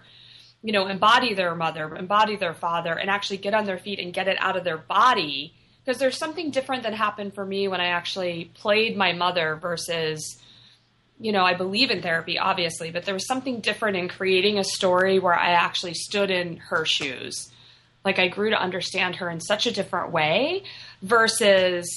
you 0.65 0.72
know, 0.72 0.88
embody 0.88 1.36
their 1.36 1.54
mother, 1.54 1.96
embody 1.96 2.38
their 2.38 2.56
father, 2.56 2.94
and 2.94 3.08
actually 3.08 3.38
get 3.38 3.54
on 3.54 3.65
their 3.65 3.77
feet 3.77 4.00
and 4.00 4.12
get 4.12 4.27
it 4.27 4.36
out 4.39 4.58
of 4.58 4.63
their 4.63 4.80
body. 4.80 5.54
Because 5.86 6.00
there's 6.00 6.18
something 6.18 6.50
different 6.50 6.84
that 6.84 6.96
happened 6.96 7.36
for 7.36 7.46
me 7.46 7.68
when 7.68 7.80
I 7.80 7.88
actually 7.88 8.51
played 8.56 8.98
my 8.98 9.13
mother 9.13 9.56
versus, 9.56 10.42
you 11.20 11.32
know, 11.32 11.44
I 11.44 11.54
believe 11.54 11.92
in 11.92 12.01
therapy, 12.01 12.39
obviously, 12.39 12.89
but 12.89 13.06
there 13.06 13.13
was 13.13 13.27
something 13.27 13.60
different 13.60 13.96
in 13.96 14.10
creating 14.10 14.58
a 14.58 14.63
story 14.63 15.20
where 15.20 15.36
I 15.36 15.51
actually 15.51 15.94
stood 15.94 16.32
in 16.32 16.58
her 16.58 16.86
shoes. 16.86 17.51
Like 18.04 18.18
I 18.18 18.27
grew 18.27 18.50
to 18.50 18.60
understand 18.60 19.18
her 19.18 19.30
in 19.30 19.39
such 19.39 19.68
a 19.68 19.72
different 19.72 20.12
way 20.12 20.63
versus 21.04 21.88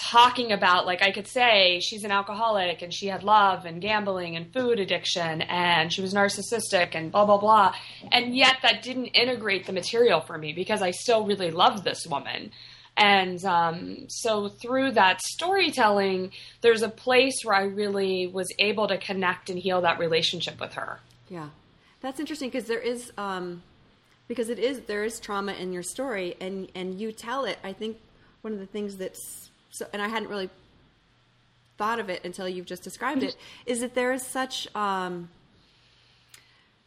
talking 0.00 0.52
about 0.52 0.86
like 0.86 1.02
I 1.02 1.10
could 1.10 1.26
say 1.26 1.80
she's 1.80 2.04
an 2.04 2.10
alcoholic 2.10 2.82
and 2.82 2.92
she 2.92 3.06
had 3.06 3.22
love 3.22 3.64
and 3.64 3.80
gambling 3.80 4.36
and 4.36 4.52
food 4.52 4.80
addiction 4.80 5.42
and 5.42 5.92
she 5.92 6.00
was 6.00 6.14
narcissistic 6.14 6.94
and 6.94 7.10
blah 7.12 7.24
blah 7.24 7.38
blah. 7.38 7.74
And 8.12 8.36
yet 8.36 8.58
that 8.62 8.82
didn't 8.82 9.06
integrate 9.06 9.66
the 9.66 9.72
material 9.72 10.20
for 10.20 10.38
me 10.38 10.52
because 10.52 10.82
I 10.82 10.92
still 10.92 11.26
really 11.26 11.50
loved 11.50 11.84
this 11.84 12.06
woman. 12.06 12.52
And 12.96 13.44
um, 13.44 14.06
so 14.08 14.48
through 14.48 14.92
that 14.92 15.20
storytelling 15.20 16.32
there's 16.60 16.82
a 16.82 16.88
place 16.88 17.42
where 17.44 17.56
I 17.56 17.64
really 17.64 18.26
was 18.26 18.52
able 18.58 18.88
to 18.88 18.98
connect 18.98 19.50
and 19.50 19.58
heal 19.58 19.80
that 19.82 19.98
relationship 19.98 20.60
with 20.60 20.74
her. 20.74 21.00
Yeah. 21.28 21.48
That's 22.00 22.20
interesting 22.20 22.48
because 22.48 22.66
there 22.66 22.80
is 22.80 23.12
um, 23.18 23.62
because 24.28 24.48
it 24.48 24.58
is 24.58 24.80
there 24.80 25.04
is 25.04 25.18
trauma 25.18 25.52
in 25.52 25.72
your 25.72 25.82
story 25.82 26.36
and 26.40 26.68
and 26.74 27.00
you 27.00 27.12
tell 27.12 27.44
it. 27.44 27.58
I 27.64 27.72
think 27.72 27.96
one 28.42 28.52
of 28.52 28.60
the 28.60 28.66
things 28.66 28.96
that's 28.96 29.50
so 29.70 29.86
and 29.92 30.00
i 30.02 30.08
hadn't 30.08 30.28
really 30.28 30.50
thought 31.76 32.00
of 32.00 32.10
it 32.10 32.24
until 32.24 32.48
you've 32.48 32.66
just 32.66 32.82
described 32.82 33.22
it 33.22 33.36
is 33.66 33.80
that 33.80 33.94
there 33.94 34.12
is 34.12 34.22
such 34.22 34.66
um 34.74 35.28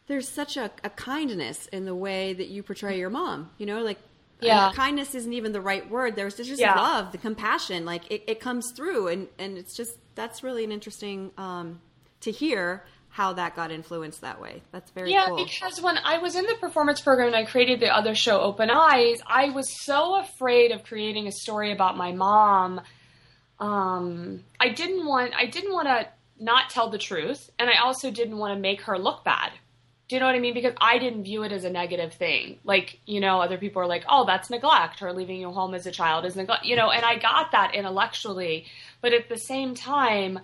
there's 0.06 0.28
such 0.28 0.56
a, 0.56 0.70
a 0.84 0.90
kindness 0.90 1.66
in 1.68 1.84
the 1.84 1.94
way 1.94 2.32
that 2.34 2.48
you 2.48 2.62
portray 2.62 2.98
your 2.98 3.10
mom 3.10 3.50
you 3.58 3.66
know 3.66 3.82
like 3.82 3.98
yeah. 4.40 4.72
kindness 4.74 5.14
isn't 5.14 5.32
even 5.32 5.52
the 5.52 5.60
right 5.60 5.88
word 5.88 6.16
there's 6.16 6.34
just 6.36 6.60
Yeah. 6.60 6.74
love 6.74 7.12
the 7.12 7.18
compassion 7.18 7.84
like 7.84 8.10
it, 8.10 8.24
it 8.26 8.40
comes 8.40 8.72
through 8.72 9.08
and 9.08 9.28
and 9.38 9.56
it's 9.56 9.74
just 9.74 9.96
that's 10.14 10.42
really 10.42 10.64
an 10.64 10.72
interesting 10.72 11.30
um 11.38 11.80
to 12.20 12.30
hear 12.30 12.84
how 13.12 13.34
that 13.34 13.54
got 13.54 13.70
influenced 13.70 14.22
that 14.22 14.40
way 14.40 14.62
that's 14.72 14.90
very 14.90 15.12
Yeah, 15.12 15.26
cool 15.28 15.44
because 15.44 15.80
when 15.82 15.98
I 15.98 16.18
was 16.18 16.34
in 16.34 16.46
the 16.46 16.54
performance 16.54 17.00
program 17.00 17.28
and 17.28 17.36
I 17.36 17.44
created 17.44 17.78
the 17.78 17.94
other 17.94 18.14
show, 18.14 18.40
Open 18.40 18.70
Eyes, 18.70 19.20
I 19.26 19.50
was 19.50 19.68
so 19.84 20.18
afraid 20.18 20.72
of 20.72 20.82
creating 20.82 21.26
a 21.26 21.32
story 21.32 21.72
about 21.72 21.96
my 21.96 22.12
mom. 22.12 22.80
Um, 23.60 24.42
I 24.58 24.70
didn't 24.70 25.06
want 25.06 25.34
I 25.38 25.46
didn't 25.46 25.72
want 25.72 25.88
to 25.88 26.08
not 26.40 26.70
tell 26.70 26.88
the 26.90 26.98
truth, 26.98 27.50
and 27.58 27.70
I 27.70 27.84
also 27.84 28.10
didn't 28.10 28.38
want 28.38 28.54
to 28.56 28.60
make 28.60 28.82
her 28.82 28.98
look 28.98 29.24
bad. 29.24 29.52
Do 30.08 30.16
you 30.16 30.20
know 30.20 30.26
what 30.26 30.34
I 30.34 30.40
mean? 30.40 30.54
Because 30.54 30.74
I 30.80 30.98
didn't 30.98 31.24
view 31.24 31.42
it 31.42 31.52
as 31.52 31.64
a 31.64 31.70
negative 31.70 32.14
thing. 32.14 32.58
Like, 32.64 32.98
you 33.06 33.20
know, 33.20 33.40
other 33.40 33.56
people 33.56 33.80
are 33.80 33.86
like, 33.86 34.04
oh, 34.08 34.26
that's 34.26 34.50
neglect, 34.50 35.00
or 35.00 35.12
leaving 35.12 35.40
you 35.40 35.50
home 35.50 35.74
as 35.74 35.86
a 35.86 35.90
child 35.90 36.24
is 36.24 36.34
neglect, 36.34 36.64
you 36.64 36.76
know, 36.76 36.90
and 36.90 37.04
I 37.04 37.18
got 37.18 37.52
that 37.52 37.74
intellectually. 37.74 38.66
But 39.00 39.12
at 39.14 39.28
the 39.28 39.38
same 39.38 39.74
time, 39.74 40.40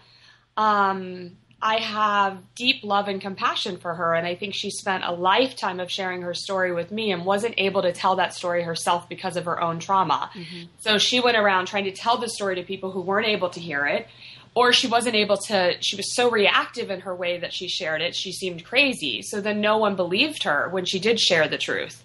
um, 0.56 1.37
I 1.61 1.81
have 1.81 2.38
deep 2.55 2.85
love 2.85 3.09
and 3.09 3.21
compassion 3.21 3.79
for 3.79 3.95
her. 3.95 4.15
And 4.15 4.27
I 4.27 4.37
think 4.37 4.55
she 4.55 4.71
spent 4.71 5.05
a 5.05 5.12
lifetime 5.12 5.81
of 5.81 5.91
sharing 5.91 6.23
her 6.23 6.35
story 6.35 6.73
with 6.73 6.93
me 6.93 7.11
and 7.11 7.25
wasn't 7.25 7.55
able 7.59 7.83
to 7.83 7.93
tell 7.93 8.17
that 8.17 8.33
story 8.33 8.62
herself 8.62 9.09
because 9.09 9.37
of 9.37 9.47
her 9.47 9.61
own 9.61 9.81
trauma. 9.81 10.31
Mm-hmm. 10.35 10.67
So 10.81 10.99
she 10.99 11.19
went 11.21 11.37
around 11.37 11.67
trying 11.67 11.85
to 11.85 11.93
tell 11.93 12.17
the 12.17 12.29
story 12.29 12.55
to 12.57 12.62
people 12.62 12.93
who 12.93 13.00
weren't 13.00 13.27
able 13.27 13.50
to 13.50 13.61
hear 13.61 13.87
it. 13.87 14.07
Or 14.55 14.73
she 14.73 14.87
wasn't 14.87 15.15
able 15.15 15.37
to, 15.49 15.77
she 15.81 15.97
was 15.97 16.15
so 16.15 16.31
reactive 16.31 16.91
in 16.91 17.00
her 17.00 17.15
way 17.15 17.38
that 17.38 17.53
she 17.53 17.69
shared 17.69 18.03
it, 18.03 18.15
she 18.15 18.33
seemed 18.33 18.65
crazy. 18.65 19.23
So 19.23 19.41
then 19.41 19.61
no 19.61 19.79
one 19.79 19.95
believed 19.95 20.45
her 20.45 20.69
when 20.71 20.85
she 20.85 20.99
did 20.99 21.21
share 21.21 21.49
the 21.49 21.59
truth. 21.59 22.03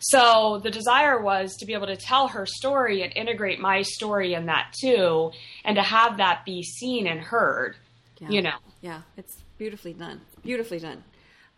So 0.00 0.60
the 0.62 0.70
desire 0.70 1.20
was 1.20 1.56
to 1.56 1.66
be 1.66 1.74
able 1.74 1.86
to 1.86 1.96
tell 1.96 2.28
her 2.28 2.46
story 2.46 3.02
and 3.02 3.12
integrate 3.16 3.60
my 3.60 3.82
story 3.82 4.34
in 4.34 4.46
that 4.46 4.74
too, 4.80 5.32
and 5.64 5.76
to 5.76 5.82
have 5.82 6.16
that 6.18 6.44
be 6.44 6.62
seen 6.62 7.06
and 7.06 7.20
heard. 7.20 7.76
Yeah. 8.18 8.28
You 8.30 8.42
know. 8.42 8.56
Yeah, 8.80 9.02
it's 9.16 9.42
beautifully 9.58 9.92
done. 9.92 10.20
Beautifully 10.42 10.78
done. 10.78 11.04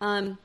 Um, 0.01 0.39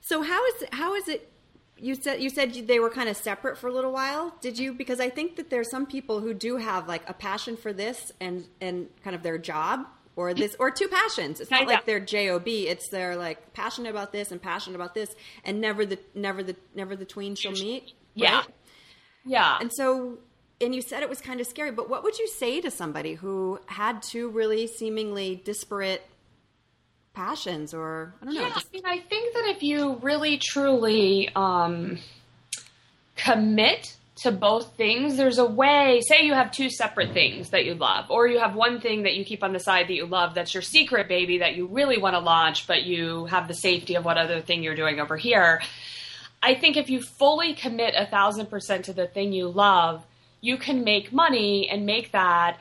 so 0.00 0.22
how 0.22 0.44
is 0.46 0.62
it, 0.62 0.74
how 0.74 0.94
is 0.94 1.08
it? 1.08 1.30
You 1.76 1.94
said 1.94 2.20
you 2.20 2.28
said 2.28 2.52
they 2.66 2.78
were 2.78 2.90
kind 2.90 3.08
of 3.08 3.16
separate 3.16 3.56
for 3.56 3.68
a 3.68 3.72
little 3.72 3.92
while. 3.92 4.34
Did 4.40 4.58
you? 4.58 4.74
Because 4.74 5.00
I 5.00 5.08
think 5.08 5.36
that 5.36 5.48
there's 5.48 5.70
some 5.70 5.86
people 5.86 6.20
who 6.20 6.34
do 6.34 6.56
have 6.58 6.86
like 6.86 7.08
a 7.08 7.14
passion 7.14 7.56
for 7.56 7.72
this 7.72 8.12
and 8.20 8.44
and 8.60 8.88
kind 9.02 9.16
of 9.16 9.22
their 9.22 9.38
job 9.38 9.86
or 10.14 10.34
this 10.34 10.54
or 10.58 10.70
two 10.70 10.88
passions. 10.88 11.40
It's 11.40 11.50
not 11.50 11.66
like 11.66 11.86
they're 11.86 11.98
job. 11.98 12.42
It's 12.46 12.88
they're 12.88 13.16
like 13.16 13.54
passionate 13.54 13.88
about 13.88 14.12
this 14.12 14.30
and 14.30 14.42
passionate 14.42 14.76
about 14.76 14.94
this, 14.94 15.14
and 15.42 15.60
never 15.60 15.86
the 15.86 15.98
never 16.14 16.42
the 16.42 16.56
never 16.74 16.96
the 16.96 17.06
tween 17.06 17.34
shall 17.34 17.52
meet. 17.52 17.92
Yeah. 18.14 18.42
Yeah. 19.24 19.58
And 19.60 19.72
so, 19.72 20.18
and 20.60 20.74
you 20.74 20.82
said 20.82 21.02
it 21.02 21.08
was 21.08 21.20
kind 21.20 21.40
of 21.40 21.46
scary, 21.46 21.70
but 21.70 21.88
what 21.88 22.02
would 22.02 22.18
you 22.18 22.28
say 22.28 22.60
to 22.60 22.70
somebody 22.70 23.14
who 23.14 23.60
had 23.66 24.02
two 24.02 24.28
really 24.30 24.66
seemingly 24.66 25.40
disparate 25.44 26.02
passions 27.14 27.74
or, 27.74 28.14
I 28.20 28.24
don't 28.24 28.34
know, 28.34 28.40
Yeah, 28.40 28.54
just, 28.54 28.68
I 28.72 28.76
mean, 28.76 28.86
I 28.86 28.98
think 28.98 29.34
that 29.34 29.46
if 29.56 29.62
you 29.62 29.98
really 30.02 30.38
truly 30.38 31.28
um, 31.34 31.98
commit 33.16 33.96
to 34.22 34.30
both 34.30 34.76
things, 34.76 35.16
there's 35.16 35.38
a 35.38 35.44
way. 35.44 36.00
Say 36.06 36.26
you 36.26 36.34
have 36.34 36.52
two 36.52 36.68
separate 36.68 37.12
things 37.12 37.50
that 37.50 37.64
you 37.64 37.74
love, 37.74 38.10
or 38.10 38.26
you 38.26 38.38
have 38.38 38.54
one 38.54 38.80
thing 38.80 39.04
that 39.04 39.14
you 39.14 39.24
keep 39.24 39.42
on 39.42 39.52
the 39.52 39.58
side 39.58 39.88
that 39.88 39.94
you 39.94 40.06
love 40.06 40.34
that's 40.34 40.52
your 40.52 40.62
secret 40.62 41.08
baby 41.08 41.38
that 41.38 41.56
you 41.56 41.66
really 41.66 41.98
want 41.98 42.14
to 42.14 42.20
launch, 42.20 42.66
but 42.66 42.82
you 42.82 43.24
have 43.26 43.48
the 43.48 43.54
safety 43.54 43.94
of 43.94 44.04
what 44.04 44.18
other 44.18 44.40
thing 44.40 44.62
you're 44.62 44.74
doing 44.74 45.00
over 45.00 45.16
here. 45.16 45.62
I 46.42 46.54
think 46.54 46.76
if 46.76 46.90
you 46.90 47.00
fully 47.02 47.54
commit 47.54 47.94
a 47.96 48.06
thousand 48.06 48.46
percent 48.46 48.86
to 48.86 48.92
the 48.92 49.06
thing 49.06 49.32
you 49.32 49.48
love, 49.48 50.04
you 50.40 50.58
can 50.58 50.84
make 50.84 51.12
money 51.12 51.68
and 51.70 51.86
make 51.86 52.12
that 52.12 52.58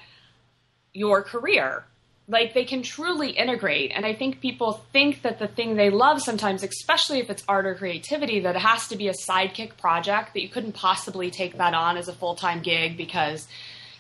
your 0.94 1.24
career. 1.24 1.86
Like 2.30 2.54
they 2.54 2.64
can 2.64 2.84
truly 2.84 3.32
integrate. 3.32 3.92
And 3.94 4.06
I 4.06 4.14
think 4.14 4.40
people 4.40 4.84
think 4.94 5.24
that 5.24 5.40
the 5.40 5.48
thing 5.48 5.76
they 5.76 5.90
love 5.90 6.22
sometimes, 6.22 6.64
especially 6.64 7.20
if 7.20 7.30
it's 7.32 7.44
art 7.48 7.66
or 7.66 7.74
creativity, 7.74 8.42
that 8.42 8.56
it 8.56 8.62
has 8.62 8.88
to 8.90 8.96
be 8.96 9.08
a 9.08 9.14
sidekick 9.14 9.78
project, 9.78 10.34
that 10.34 10.42
you 10.42 10.48
couldn't 10.48 10.74
possibly 10.74 11.32
take 11.32 11.58
that 11.58 11.74
on 11.74 11.98
as 11.98 12.08
a 12.08 12.14
full 12.14 12.36
time 12.36 12.62
gig 12.62 12.96
because, 12.98 13.48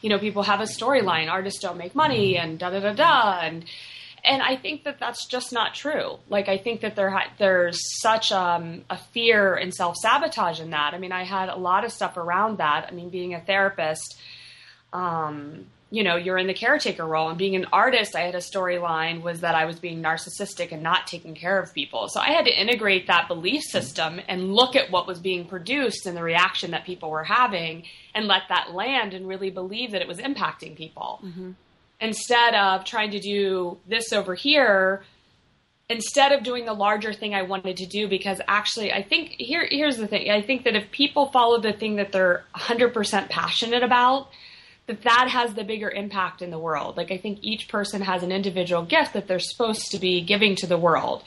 you 0.01 0.09
know, 0.09 0.19
people 0.19 0.43
have 0.43 0.61
a 0.61 0.65
storyline, 0.65 1.27
artists 1.27 1.59
don't 1.59 1.77
make 1.77 1.95
money 1.95 2.37
and 2.37 2.59
da 2.59 2.69
da 2.69 2.79
da 2.79 2.93
da. 2.93 3.39
And, 3.41 3.65
and 4.23 4.41
I 4.41 4.55
think 4.57 4.83
that 4.83 4.99
that's 4.99 5.25
just 5.25 5.51
not 5.51 5.73
true. 5.73 6.19
Like 6.29 6.49
I 6.49 6.57
think 6.57 6.81
that 6.81 6.95
there 6.95 7.09
ha- 7.09 7.31
there's 7.37 7.79
such 8.01 8.31
um, 8.31 8.83
a 8.89 8.97
fear 8.97 9.55
and 9.55 9.73
self 9.73 9.95
sabotage 9.95 10.59
in 10.59 10.69
that. 10.71 10.93
I 10.93 10.99
mean, 10.99 11.11
I 11.11 11.23
had 11.23 11.49
a 11.49 11.55
lot 11.55 11.85
of 11.85 11.91
stuff 11.91 12.17
around 12.17 12.57
that. 12.59 12.85
I 12.87 12.91
mean, 12.91 13.09
being 13.09 13.33
a 13.33 13.41
therapist, 13.41 14.19
um, 14.93 15.65
you 15.91 16.03
know, 16.03 16.15
you're 16.15 16.37
in 16.37 16.47
the 16.47 16.53
caretaker 16.53 17.05
role, 17.05 17.29
and 17.29 17.37
being 17.37 17.55
an 17.55 17.65
artist, 17.73 18.15
I 18.15 18.21
had 18.21 18.35
a 18.35 18.39
storyline 18.39 19.23
was 19.23 19.41
that 19.41 19.55
I 19.55 19.65
was 19.65 19.79
being 19.79 20.03
narcissistic 20.03 20.71
and 20.71 20.83
not 20.83 21.07
taking 21.07 21.33
care 21.33 21.59
of 21.59 21.73
people. 21.73 22.07
So 22.09 22.19
I 22.19 22.27
had 22.27 22.45
to 22.45 22.51
integrate 22.51 23.07
that 23.07 23.27
belief 23.27 23.63
system 23.63 24.21
and 24.27 24.53
look 24.53 24.75
at 24.75 24.91
what 24.91 25.07
was 25.07 25.19
being 25.19 25.45
produced 25.45 26.05
and 26.05 26.15
the 26.15 26.21
reaction 26.21 26.71
that 26.71 26.85
people 26.85 27.09
were 27.09 27.23
having, 27.23 27.83
and 28.13 28.27
let 28.27 28.43
that 28.49 28.73
land 28.73 29.13
and 29.13 29.27
really 29.27 29.49
believe 29.49 29.91
that 29.91 30.01
it 30.01 30.07
was 30.07 30.19
impacting 30.19 30.75
people. 30.75 31.21
Mm-hmm. 31.23 31.51
Instead 32.01 32.53
of 32.53 32.85
trying 32.85 33.11
to 33.11 33.19
do 33.19 33.77
this 33.87 34.13
over 34.13 34.35
here 34.35 35.03
instead 35.89 36.31
of 36.31 36.43
doing 36.43 36.65
the 36.65 36.73
larger 36.73 37.11
thing 37.11 37.33
I 37.33 37.41
wanted 37.41 37.77
to 37.77 37.87
do 37.87 38.07
because 38.07 38.39
actually 38.47 38.93
I 38.93 39.01
think 39.01 39.31
here 39.37 39.67
here's 39.69 39.97
the 39.97 40.07
thing. 40.07 40.29
I 40.29 40.41
think 40.41 40.63
that 40.65 40.75
if 40.75 40.91
people 40.91 41.31
follow 41.31 41.59
the 41.59 41.73
thing 41.73 41.95
that 41.95 42.11
they're 42.11 42.43
100% 42.55 43.29
passionate 43.29 43.83
about 43.83 44.29
that 44.89 45.03
that 45.03 45.29
has 45.29 45.53
the 45.53 45.63
bigger 45.63 45.89
impact 45.89 46.41
in 46.41 46.49
the 46.49 46.57
world. 46.57 46.97
Like 46.97 47.11
I 47.11 47.17
think 47.17 47.39
each 47.43 47.69
person 47.69 48.01
has 48.01 48.23
an 48.23 48.31
individual 48.31 48.83
gift 48.83 49.13
that 49.13 49.27
they're 49.27 49.37
supposed 49.37 49.91
to 49.91 49.99
be 49.99 50.21
giving 50.21 50.55
to 50.57 50.67
the 50.67 50.79
world. 50.79 51.23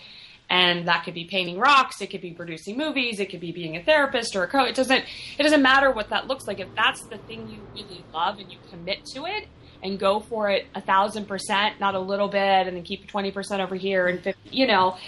And 0.51 0.89
that 0.89 1.05
could 1.05 1.15
be 1.15 1.25
painting 1.25 1.59
rocks 1.59 2.03
it 2.03 2.11
could 2.11 2.21
be 2.21 2.33
producing 2.33 2.77
movies 2.77 3.21
it 3.21 3.31
could 3.31 3.41
be 3.41 3.53
being 3.53 3.77
a 3.77 3.83
therapist 3.83 4.35
or 4.35 4.43
a 4.43 4.49
coach. 4.49 4.71
It 4.71 4.75
doesn't 4.75 5.05
it 5.39 5.43
doesn't 5.43 5.63
matter 5.63 5.93
what 5.93 6.11
that 6.11 6.27
looks 6.27 6.49
like. 6.49 6.59
If 6.59 6.75
that's 6.75 7.03
the 7.05 7.19
thing 7.19 7.49
you 7.49 7.61
really 7.73 8.05
love 8.13 8.41
and 8.41 8.51
you 8.51 8.59
commit 8.69 9.07
to 9.15 9.27
it 9.27 9.47
and 9.81 9.97
go 9.99 10.19
for 10.19 10.51
it 10.51 10.67
a 10.75 10.81
thousand 10.81 11.27
percent 11.27 11.79
not 11.79 11.95
a 11.95 12.01
little 12.01 12.29
bit 12.29 12.67
and 12.67 12.77
then 12.77 12.83
keep 12.83 13.11
20% 13.11 13.61
over 13.61 13.77
here 13.77 14.09
and 14.09 14.21
50, 14.21 14.51
you 14.51 14.67
know 14.67 14.99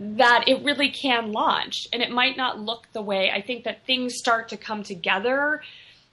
that 0.00 0.48
it 0.48 0.64
really 0.64 0.90
can 0.90 1.30
launch. 1.30 1.86
And 1.92 2.02
it 2.02 2.10
might 2.10 2.36
not 2.36 2.58
look 2.58 2.88
the 2.92 3.02
way 3.02 3.30
i 3.30 3.40
think 3.40 3.62
that 3.64 3.86
things 3.86 4.16
start 4.16 4.48
to 4.48 4.56
come 4.56 4.82
together 4.82 5.62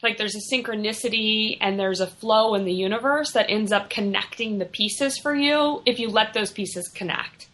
like 0.01 0.17
there's 0.17 0.35
a 0.35 0.55
synchronicity 0.55 1.57
and 1.59 1.79
there's 1.79 1.99
a 1.99 2.07
flow 2.07 2.55
in 2.55 2.65
the 2.65 2.73
universe 2.73 3.31
that 3.33 3.49
ends 3.49 3.71
up 3.71 3.89
connecting 3.89 4.57
the 4.57 4.65
pieces 4.65 5.17
for 5.17 5.35
you 5.35 5.81
if 5.85 5.99
you 5.99 6.09
let 6.09 6.33
those 6.33 6.51
pieces 6.51 6.87
connect 6.87 7.47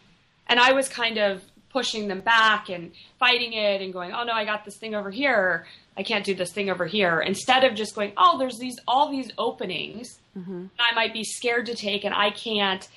and 0.48 0.60
I 0.60 0.74
was 0.74 0.88
kind 0.88 1.18
of 1.18 1.42
pushing 1.70 2.08
them 2.08 2.22
back 2.22 2.70
and 2.70 2.92
fighting 3.20 3.54
it 3.54 3.82
and 3.82 3.92
going, 3.92 4.14
"Oh 4.14 4.24
no, 4.24 4.32
I 4.32 4.46
got 4.46 4.64
this 4.64 4.78
thing 4.78 4.96
over 4.96 5.12
here. 5.12 5.68
I 5.98 6.04
can't 6.04 6.26
do 6.26 6.34
this 6.34 6.54
thing 6.54 6.70
over 6.70 6.86
here." 6.86 7.20
Instead 7.20 7.64
of 7.64 7.76
just 7.76 7.96
going, 7.96 8.14
"Oh, 8.18 8.38
there's 8.38 8.58
these 8.58 8.80
all 8.88 9.12
these 9.12 9.32
openings 9.38 10.20
mm-hmm. 10.38 10.68
that 10.78 10.88
I 10.92 10.96
might 10.96 11.14
be 11.14 11.24
scared 11.24 11.66
to 11.68 11.76
take 11.76 12.06
and 12.06 12.14
I 12.14 12.32
can't 12.32 12.88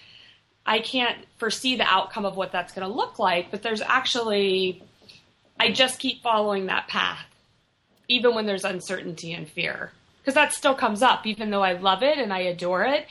I 0.65 0.81
can't 0.81 1.19
foresee 1.39 1.77
the 1.77 1.85
outcome 1.85 2.25
of 2.25 2.37
what 2.37 2.53
that's 2.53 2.73
going 2.73 2.87
to 2.87 2.95
look 2.95 3.19
like, 3.19 3.51
but 3.51 3.63
there's 3.63 3.83
actually 3.83 4.83
I 5.59 5.73
just 5.73 5.99
keep 5.99 6.23
following 6.23 6.67
that 6.67 6.87
path 6.87 7.27
even 8.09 8.35
when 8.35 8.47
there's 8.47 8.65
uncertainty 8.65 9.33
and 9.33 9.49
fear 9.49 9.93
because 10.21 10.35
that 10.35 10.53
still 10.53 10.75
comes 10.75 11.03
up 11.03 11.27
even 11.27 11.51
though 11.51 11.63
I 11.63 11.75
love 11.75 12.03
it 12.03 12.19
and 12.19 12.33
I 12.33 12.41
adore 12.41 12.85
it 12.85 13.07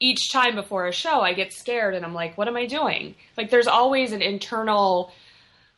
each 0.00 0.32
time 0.32 0.54
before 0.54 0.86
a 0.86 0.92
show, 0.92 1.20
I 1.20 1.34
get 1.34 1.52
scared 1.52 1.94
and 1.94 2.04
I'm 2.04 2.14
like, 2.14 2.36
what 2.38 2.48
am 2.48 2.56
I 2.56 2.66
doing? 2.66 3.14
Like, 3.36 3.50
there's 3.50 3.66
always 3.66 4.12
an 4.12 4.22
internal 4.22 5.12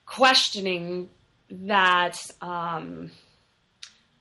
questioning 0.06 1.08
that 1.50 2.16
um, 2.40 3.10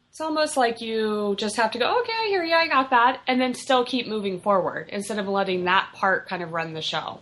it's 0.10 0.20
almost 0.20 0.58
like 0.58 0.82
you 0.82 1.36
just 1.38 1.56
have 1.56 1.72
to 1.72 1.80
go, 1.80 2.02
okay, 2.02 2.30
here 2.30 2.44
yeah 2.44 2.58
I 2.58 2.68
got 2.68 2.90
that, 2.90 3.22
and 3.28 3.40
then 3.40 3.54
still 3.54 3.86
keep 3.86 4.08
moving 4.08 4.42
forward 4.42 4.90
instead 4.90 5.20
of 5.20 5.28
letting 5.28 5.66
that 5.66 5.90
part 5.94 6.28
kind 6.28 6.42
of 6.42 6.52
run 6.52 6.74
the 6.74 6.82
show. 6.82 7.20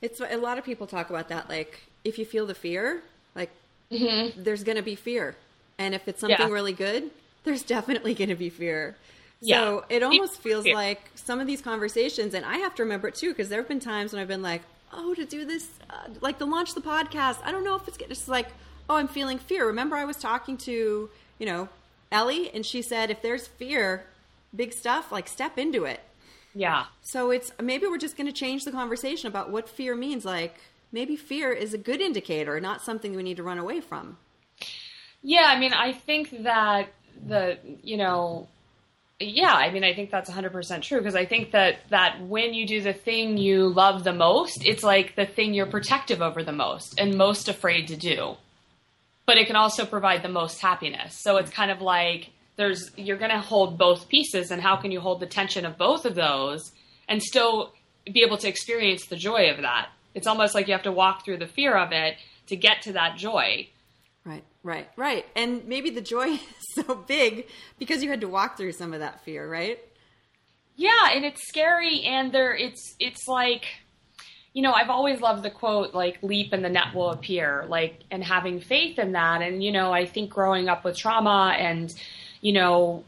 it's 0.00 0.20
a 0.20 0.36
lot 0.36 0.58
of 0.58 0.64
people 0.64 0.86
talk 0.86 1.10
about 1.10 1.28
that. 1.28 1.48
Like, 1.48 1.80
if 2.04 2.18
you 2.18 2.24
feel 2.24 2.46
the 2.46 2.54
fear, 2.54 3.02
like, 3.34 3.50
there's 3.90 4.62
going 4.62 4.76
to 4.76 4.82
be 4.82 4.94
fear. 4.94 5.34
And 5.78 5.94
if 5.94 6.08
it's 6.08 6.20
something. 6.20 6.38
Yeah. 6.38 6.52
really 6.52 6.72
good, 6.72 7.10
there's 7.44 7.62
definitely 7.62 8.14
going 8.14 8.30
to 8.30 8.34
be 8.34 8.50
fear. 8.50 8.96
Yeah. 9.40 9.60
So 9.60 9.84
it 9.88 10.02
almost 10.02 10.40
feels 10.40 10.64
Fear. 10.64 10.74
like 10.74 11.00
some 11.14 11.40
of 11.40 11.46
these 11.46 11.62
conversations, 11.62 12.34
and 12.34 12.44
I 12.44 12.58
have 12.58 12.74
to 12.76 12.82
remember 12.82 13.08
it 13.08 13.14
too, 13.14 13.28
because 13.28 13.48
there 13.48 13.60
have 13.60 13.68
been 13.68 13.80
times 13.80 14.12
when 14.12 14.20
I've 14.20 14.28
been 14.28 14.42
like, 14.42 14.62
oh, 14.92 15.14
to 15.14 15.24
do 15.24 15.44
this, 15.44 15.68
uh, 15.90 16.08
like 16.20 16.38
to 16.38 16.44
launch 16.44 16.74
the 16.74 16.80
podcast, 16.80 17.38
I 17.44 17.52
don't 17.52 17.62
know 17.62 17.76
if 17.76 17.86
it's 17.86 17.98
just 17.98 18.28
like, 18.28 18.48
oh, 18.90 18.96
I'm 18.96 19.08
feeling 19.08 19.38
fear. 19.38 19.66
Remember, 19.66 19.96
I 19.96 20.04
was 20.04 20.16
talking 20.16 20.56
to, 20.58 21.08
you 21.38 21.46
know, 21.46 21.68
Ellie, 22.10 22.50
and 22.52 22.64
she 22.64 22.82
said, 22.82 23.10
if 23.10 23.22
there's 23.22 23.46
fear, 23.46 24.04
big 24.54 24.72
stuff, 24.72 25.12
like 25.12 25.28
step 25.28 25.58
into 25.58 25.84
it. 25.84 26.00
Yeah. 26.54 26.86
So 27.02 27.30
it's 27.30 27.52
maybe 27.60 27.86
we're 27.86 27.98
just 27.98 28.16
going 28.16 28.26
to 28.26 28.32
change 28.32 28.64
the 28.64 28.72
conversation 28.72 29.28
about 29.28 29.50
what 29.50 29.68
fear 29.68 29.94
means. 29.94 30.24
Like 30.24 30.56
maybe 30.90 31.14
fear 31.14 31.52
is 31.52 31.74
a 31.74 31.78
good 31.78 32.00
indicator, 32.00 32.58
not 32.60 32.82
something 32.82 33.14
we 33.14 33.22
need 33.22 33.36
to 33.36 33.42
run 33.42 33.58
away 33.58 33.80
from. 33.80 34.16
Yeah, 35.22 35.44
I 35.46 35.58
mean, 35.58 35.72
I 35.72 35.92
think 35.92 36.42
that 36.44 36.88
the, 37.26 37.58
you 37.82 37.96
know, 37.96 38.48
yeah, 39.20 39.52
I 39.52 39.72
mean, 39.72 39.82
I 39.82 39.94
think 39.94 40.10
that's 40.10 40.30
100% 40.30 40.82
true 40.82 40.98
because 40.98 41.16
I 41.16 41.24
think 41.24 41.50
that 41.50 41.78
that 41.90 42.20
when 42.22 42.54
you 42.54 42.66
do 42.66 42.80
the 42.80 42.92
thing 42.92 43.36
you 43.36 43.68
love 43.68 44.04
the 44.04 44.12
most, 44.12 44.64
it's 44.64 44.84
like 44.84 45.16
the 45.16 45.26
thing 45.26 45.54
you're 45.54 45.66
protective 45.66 46.22
over 46.22 46.44
the 46.44 46.52
most 46.52 47.00
and 47.00 47.16
most 47.16 47.48
afraid 47.48 47.88
to 47.88 47.96
do. 47.96 48.36
But 49.26 49.36
it 49.36 49.48
can 49.48 49.56
also 49.56 49.84
provide 49.84 50.22
the 50.22 50.28
most 50.28 50.60
happiness. 50.60 51.20
So 51.20 51.36
it's 51.36 51.50
kind 51.50 51.70
of 51.72 51.80
like 51.80 52.30
there's 52.56 52.92
you're 52.96 53.18
going 53.18 53.32
to 53.32 53.40
hold 53.40 53.76
both 53.76 54.08
pieces 54.08 54.52
and 54.52 54.62
how 54.62 54.76
can 54.76 54.92
you 54.92 55.00
hold 55.00 55.20
the 55.20 55.26
tension 55.26 55.66
of 55.66 55.76
both 55.76 56.04
of 56.04 56.14
those 56.14 56.70
and 57.08 57.20
still 57.20 57.72
be 58.04 58.22
able 58.22 58.38
to 58.38 58.48
experience 58.48 59.06
the 59.06 59.16
joy 59.16 59.50
of 59.50 59.62
that. 59.62 59.88
It's 60.14 60.26
almost 60.26 60.54
like 60.54 60.68
you 60.68 60.72
have 60.74 60.82
to 60.84 60.92
walk 60.92 61.24
through 61.24 61.38
the 61.38 61.46
fear 61.46 61.76
of 61.76 61.92
it 61.92 62.16
to 62.46 62.56
get 62.56 62.82
to 62.82 62.92
that 62.92 63.16
joy. 63.16 63.68
Right, 64.24 64.44
right, 64.62 64.88
right. 64.96 65.24
And 65.34 65.66
maybe 65.66 65.90
the 65.90 66.00
joy 66.00 66.26
is 66.32 66.40
so 66.74 66.94
big 66.94 67.46
because 67.78 68.02
you 68.02 68.10
had 68.10 68.20
to 68.20 68.28
walk 68.28 68.56
through 68.56 68.72
some 68.72 68.92
of 68.92 69.00
that 69.00 69.24
fear, 69.24 69.50
right? 69.50 69.78
Yeah, 70.76 71.10
and 71.12 71.24
it's 71.24 71.48
scary 71.48 72.02
and 72.02 72.32
there 72.32 72.54
it's 72.54 72.94
it's 73.00 73.26
like 73.26 73.64
you 74.54 74.62
know, 74.62 74.72
I've 74.72 74.90
always 74.90 75.20
loved 75.20 75.42
the 75.44 75.50
quote 75.50 75.94
like 75.94 76.22
leap 76.22 76.52
and 76.52 76.64
the 76.64 76.68
net 76.68 76.94
will 76.94 77.10
appear, 77.10 77.64
like 77.68 78.00
and 78.10 78.24
having 78.24 78.60
faith 78.60 78.98
in 78.98 79.12
that 79.12 79.42
and 79.42 79.62
you 79.62 79.72
know, 79.72 79.92
I 79.92 80.06
think 80.06 80.30
growing 80.30 80.68
up 80.68 80.84
with 80.84 80.96
trauma 80.96 81.54
and 81.58 81.92
you 82.40 82.52
know, 82.52 83.04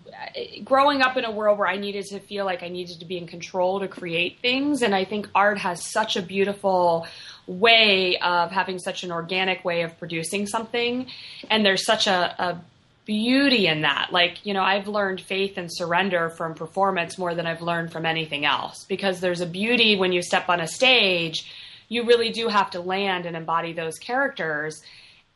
growing 0.65 1.03
up 1.03 1.17
in 1.17 1.25
a 1.25 1.31
world 1.31 1.59
where 1.59 1.69
I 1.69 1.77
needed 1.77 2.07
to 2.07 2.19
feel 2.19 2.45
like 2.45 2.63
I 2.63 2.69
needed 2.69 2.99
to 3.01 3.05
be 3.05 3.17
in 3.17 3.27
control 3.27 3.81
to 3.81 3.89
create 3.89 4.41
things 4.41 4.83
and 4.83 4.95
I 4.95 5.05
think 5.05 5.29
art 5.35 5.59
has 5.59 5.85
such 5.85 6.17
a 6.17 6.23
beautiful 6.23 7.07
way 7.47 8.19
of 8.19 8.51
having 8.51 8.79
such 8.79 9.05
an 9.05 9.13
organic 9.13 9.65
way 9.65 9.83
of 9.83 9.99
producing 9.99 10.47
something. 10.47 11.07
And 11.49 11.65
there's 11.65 11.85
such 11.85 12.07
a, 12.07 12.35
a 12.43 12.61
beauty 13.07 13.67
in 13.67 13.83
that. 13.83 14.09
Like, 14.13 14.45
you 14.45 14.55
know, 14.55 14.63
I've 14.63 14.89
learned 14.89 15.21
faith 15.21 15.57
and 15.57 15.69
surrender 15.71 16.31
from 16.31 16.55
performance 16.55 17.19
more 17.19 17.35
than 17.35 17.47
I've 17.47 17.63
learned 17.63 17.93
from 17.93 18.07
anything 18.07 18.45
else 18.45 18.85
because 18.89 19.21
there's 19.21 19.41
a 19.41 19.47
beauty 19.47 19.97
when 19.97 20.13
you 20.13 20.23
step 20.23 20.49
on 20.49 20.61
a 20.61 20.67
stage. 20.67 21.51
You 21.89 22.05
really 22.05 22.31
do 22.31 22.49
have 22.49 22.71
to 22.71 22.81
land 22.81 23.27
and 23.27 23.37
embody 23.37 23.73
those 23.73 23.99
characters. 23.99 24.81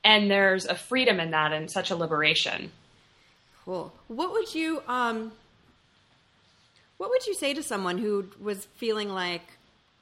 And 0.04 0.30
there's 0.30 0.66
a 0.66 0.74
freedom 0.74 1.18
in 1.18 1.30
that 1.30 1.52
and 1.52 1.70
such 1.70 1.90
a 1.90 1.96
liberation. 1.96 2.70
Cool. 3.64 3.92
What 4.08 4.32
would 4.32 4.54
you 4.54 4.82
um 4.86 5.32
what 6.96 7.10
would 7.10 7.26
you 7.26 7.34
say 7.34 7.54
to 7.54 7.62
someone 7.62 7.98
who 7.98 8.26
was 8.40 8.66
feeling 8.76 9.08
like 9.08 9.42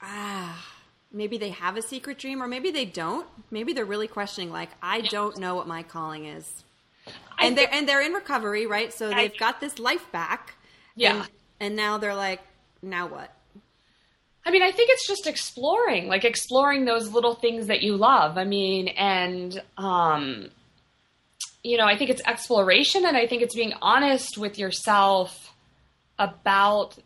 ah 0.00 0.69
maybe 1.12 1.37
they 1.38 1.50
have 1.50 1.76
a 1.76 1.83
secret 1.83 2.19
dream 2.19 2.42
or 2.42 2.49
maybe 2.49 2.71
they 2.71 2.85
don't? 2.85 3.26
Maybe 3.50 3.73
they're 3.73 3.85
really 3.85 4.09
questioning 4.09 4.50
like 4.50 4.71
i 4.83 5.00
don't 5.00 5.38
know 5.38 5.54
what 5.54 5.66
my 5.66 5.83
calling 5.83 6.26
is. 6.26 6.64
And 7.38 7.57
they're 7.57 7.73
and 7.73 7.88
they're 7.88 8.02
in 8.02 8.12
recovery 8.12 8.66
right? 8.66 8.92
So 8.92 9.11
they've 9.11 9.37
got 9.37 9.61
this 9.61 9.78
life 9.78 10.11
back 10.12 10.54
yeah. 10.95 11.14
and, 11.14 11.31
and 11.61 11.76
now 11.76 11.99
they're 11.99 12.14
like 12.14 12.40
now 12.83 13.07
what? 13.07 13.33
I 14.45 14.50
mean, 14.50 14.62
I 14.62 14.73
think 14.73 14.90
it's 14.90 15.07
just 15.07 15.26
exploring, 15.26 16.09
like 16.09 16.25
exploring 16.25 16.85
those 16.85 17.12
little 17.12 17.37
things 17.37 17.69
that 17.69 17.83
you 17.83 17.97
love. 17.97 18.37
I 18.37 18.45
mean, 18.45 18.88
and 18.88 19.62
um, 19.78 20.50
you 21.62 21.76
know, 21.76 21.87
I 21.87 21.97
think 21.97 22.11
it's 22.11 22.23
exploration, 22.26 23.04
and 23.07 23.16
I 23.16 23.26
think 23.26 23.42
it's 23.42 23.54
being 23.54 23.73
honest 23.81 24.37
with 24.37 24.59
yourself 24.59 25.54
about 26.19 26.99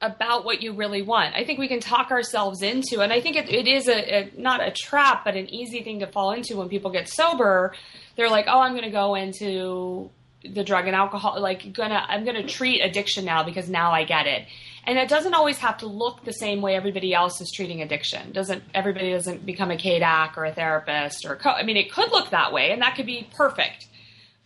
about 0.00 0.44
what 0.44 0.62
you 0.62 0.74
really 0.74 1.00
want. 1.00 1.34
I 1.34 1.44
think 1.44 1.58
we 1.58 1.68
can 1.68 1.80
talk 1.80 2.10
ourselves 2.10 2.62
into, 2.62 3.00
and 3.00 3.12
I 3.12 3.20
think 3.20 3.36
it, 3.36 3.48
it 3.48 3.66
is 3.66 3.88
a, 3.88 4.14
a, 4.14 4.32
not 4.36 4.60
a 4.60 4.70
trap, 4.70 5.24
but 5.24 5.36
an 5.36 5.48
easy 5.48 5.82
thing 5.82 6.00
to 6.00 6.06
fall 6.06 6.32
into 6.32 6.56
when 6.56 6.68
people 6.68 6.90
get 6.90 7.08
sober. 7.08 7.74
They're 8.16 8.30
like, 8.30 8.46
"Oh, 8.48 8.60
I'm 8.60 8.72
going 8.72 8.84
to 8.84 8.90
go 8.90 9.14
into 9.14 10.10
the 10.44 10.62
drug 10.62 10.86
and 10.86 10.94
alcohol. 10.94 11.40
Like, 11.40 11.72
gonna 11.72 12.04
I'm 12.08 12.24
going 12.24 12.36
to 12.36 12.46
treat 12.46 12.82
addiction 12.82 13.24
now 13.24 13.42
because 13.42 13.68
now 13.68 13.92
I 13.92 14.04
get 14.04 14.26
it." 14.26 14.46
And 14.86 14.98
it 14.98 15.08
doesn't 15.08 15.34
always 15.34 15.58
have 15.58 15.78
to 15.78 15.86
look 15.86 16.24
the 16.24 16.32
same 16.32 16.62
way 16.62 16.76
everybody 16.76 17.12
else 17.12 17.40
is 17.40 17.50
treating 17.52 17.82
addiction. 17.82 18.30
Doesn't 18.32 18.62
everybody 18.72 19.10
doesn't 19.10 19.44
become 19.44 19.70
a 19.70 19.76
KDAC 19.76 20.36
or 20.36 20.44
a 20.44 20.52
therapist 20.52 21.24
or 21.24 21.32
a 21.32 21.36
co- 21.36 21.50
I 21.50 21.64
mean, 21.64 21.76
it 21.76 21.90
could 21.90 22.10
look 22.12 22.30
that 22.30 22.52
way, 22.52 22.70
and 22.70 22.82
that 22.82 22.94
could 22.94 23.06
be 23.06 23.28
perfect. 23.34 23.86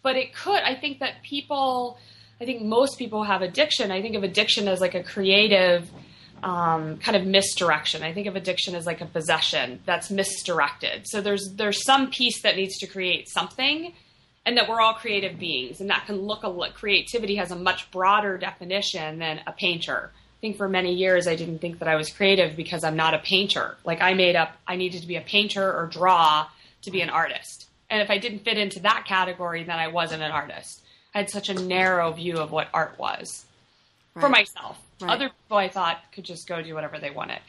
But 0.03 0.17
it 0.17 0.35
could. 0.35 0.63
I 0.63 0.75
think 0.75 1.01
that 1.01 1.23
people 1.23 1.99
I 2.41 2.47
think 2.47 2.63
most 2.63 2.99
people 2.99 3.25
have 3.25 3.43
addiction. 3.43 3.91
I 3.91 4.01
think 4.01 4.17
of 4.17 4.23
addiction 4.23 4.67
as 4.67 4.81
like 4.81 4.95
a 4.95 5.03
creative 5.03 5.91
um, 6.43 6.97
kind 6.97 7.17
of 7.17 7.27
misdirection. 7.27 8.03
I 8.03 8.15
think 8.15 8.27
of 8.27 8.35
addiction 8.35 8.75
as 8.75 8.87
like 8.87 9.03
a 9.03 9.07
possession 9.07 9.81
that's 9.85 10.11
misdirected. 10.11 11.03
So 11.05 11.21
there's 11.21 11.53
there's 11.57 11.85
some 11.85 12.11
piece 12.11 12.41
that 12.43 12.57
needs 12.57 12.79
to 12.79 12.87
create 12.87 13.29
something, 13.29 13.93
and 14.47 14.57
that 14.57 14.69
we're 14.71 14.81
all 14.81 14.95
creative 14.95 15.39
beings, 15.39 15.83
and 15.83 15.91
that 15.91 16.07
can 16.07 16.17
look 16.17 16.45
a 16.45 16.73
creativity 16.73 17.37
has 17.37 17.51
a 17.51 17.57
much 17.57 17.91
broader 17.91 18.39
definition 18.39 19.19
than 19.19 19.41
a 19.47 19.53
painter. 19.53 20.13
I 20.41 20.47
think 20.49 20.57
for 20.57 20.71
many 20.71 20.95
years 20.95 21.27
I 21.27 21.37
didn't 21.37 21.59
think 21.59 21.81
that 21.81 21.89
I 21.89 21.97
was 21.97 22.11
creative 22.11 22.57
because 22.57 22.83
I'm 22.83 22.97
not 22.97 23.13
a 23.13 23.19
painter. 23.19 23.77
Like 23.85 24.01
I 24.01 24.15
made 24.15 24.37
up 24.37 24.57
I 24.67 24.77
needed 24.77 25.03
to 25.03 25.07
be 25.07 25.17
a 25.17 25.21
painter 25.21 25.71
or 25.71 25.87
draw 25.87 26.47
to 26.83 26.91
be 26.91 27.03
an 27.03 27.11
artist. 27.11 27.67
And 27.91 28.01
if 28.01 28.09
I 28.09 28.17
didn't 28.17 28.39
fit 28.39 28.57
into 28.57 28.81
that 28.81 29.05
category, 29.07 29.65
then 29.65 29.79
I 29.79 29.89
wasn't 29.89 30.23
an 30.23 30.31
artist. 30.31 30.83
I 31.15 31.19
had 31.19 31.29
such 31.29 31.51
a 31.51 31.55
narrow 31.55 32.11
view 32.13 32.39
of 32.39 32.53
what 32.53 32.69
art 32.73 32.99
was 32.99 33.45
right. 34.15 34.23
for 34.23 34.31
myself. 34.31 34.79
Right. 35.03 35.11
Other 35.11 35.29
people 35.29 35.59
I 35.59 35.69
thought 35.69 36.01
could 36.13 36.25
just 36.25 36.49
go 36.49 36.63
do 36.63 36.75
whatever 36.75 36.99
they 36.99 37.11
wanted. 37.11 37.41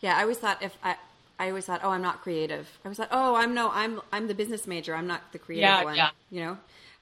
Yeah, 0.00 0.16
I 0.16 0.22
always 0.22 0.38
thought 0.38 0.62
if 0.62 0.76
I 0.84 0.94
I 1.40 1.48
always 1.48 1.66
thought, 1.66 1.80
oh, 1.82 1.90
I'm 1.90 2.02
not 2.02 2.22
creative. 2.22 2.68
I 2.84 2.88
was 2.88 3.00
like, 3.00 3.08
oh, 3.10 3.34
I'm 3.34 3.54
no, 3.54 3.70
I'm 3.72 4.00
I'm 4.12 4.28
the 4.28 4.34
business 4.34 4.68
major. 4.68 4.94
I'm 4.94 5.08
not 5.08 5.32
the 5.32 5.40
creative 5.40 5.62
yeah, 5.62 5.82
one. 5.82 5.96
Yeah. 5.96 6.10
You 6.30 6.40
know, 6.42 6.58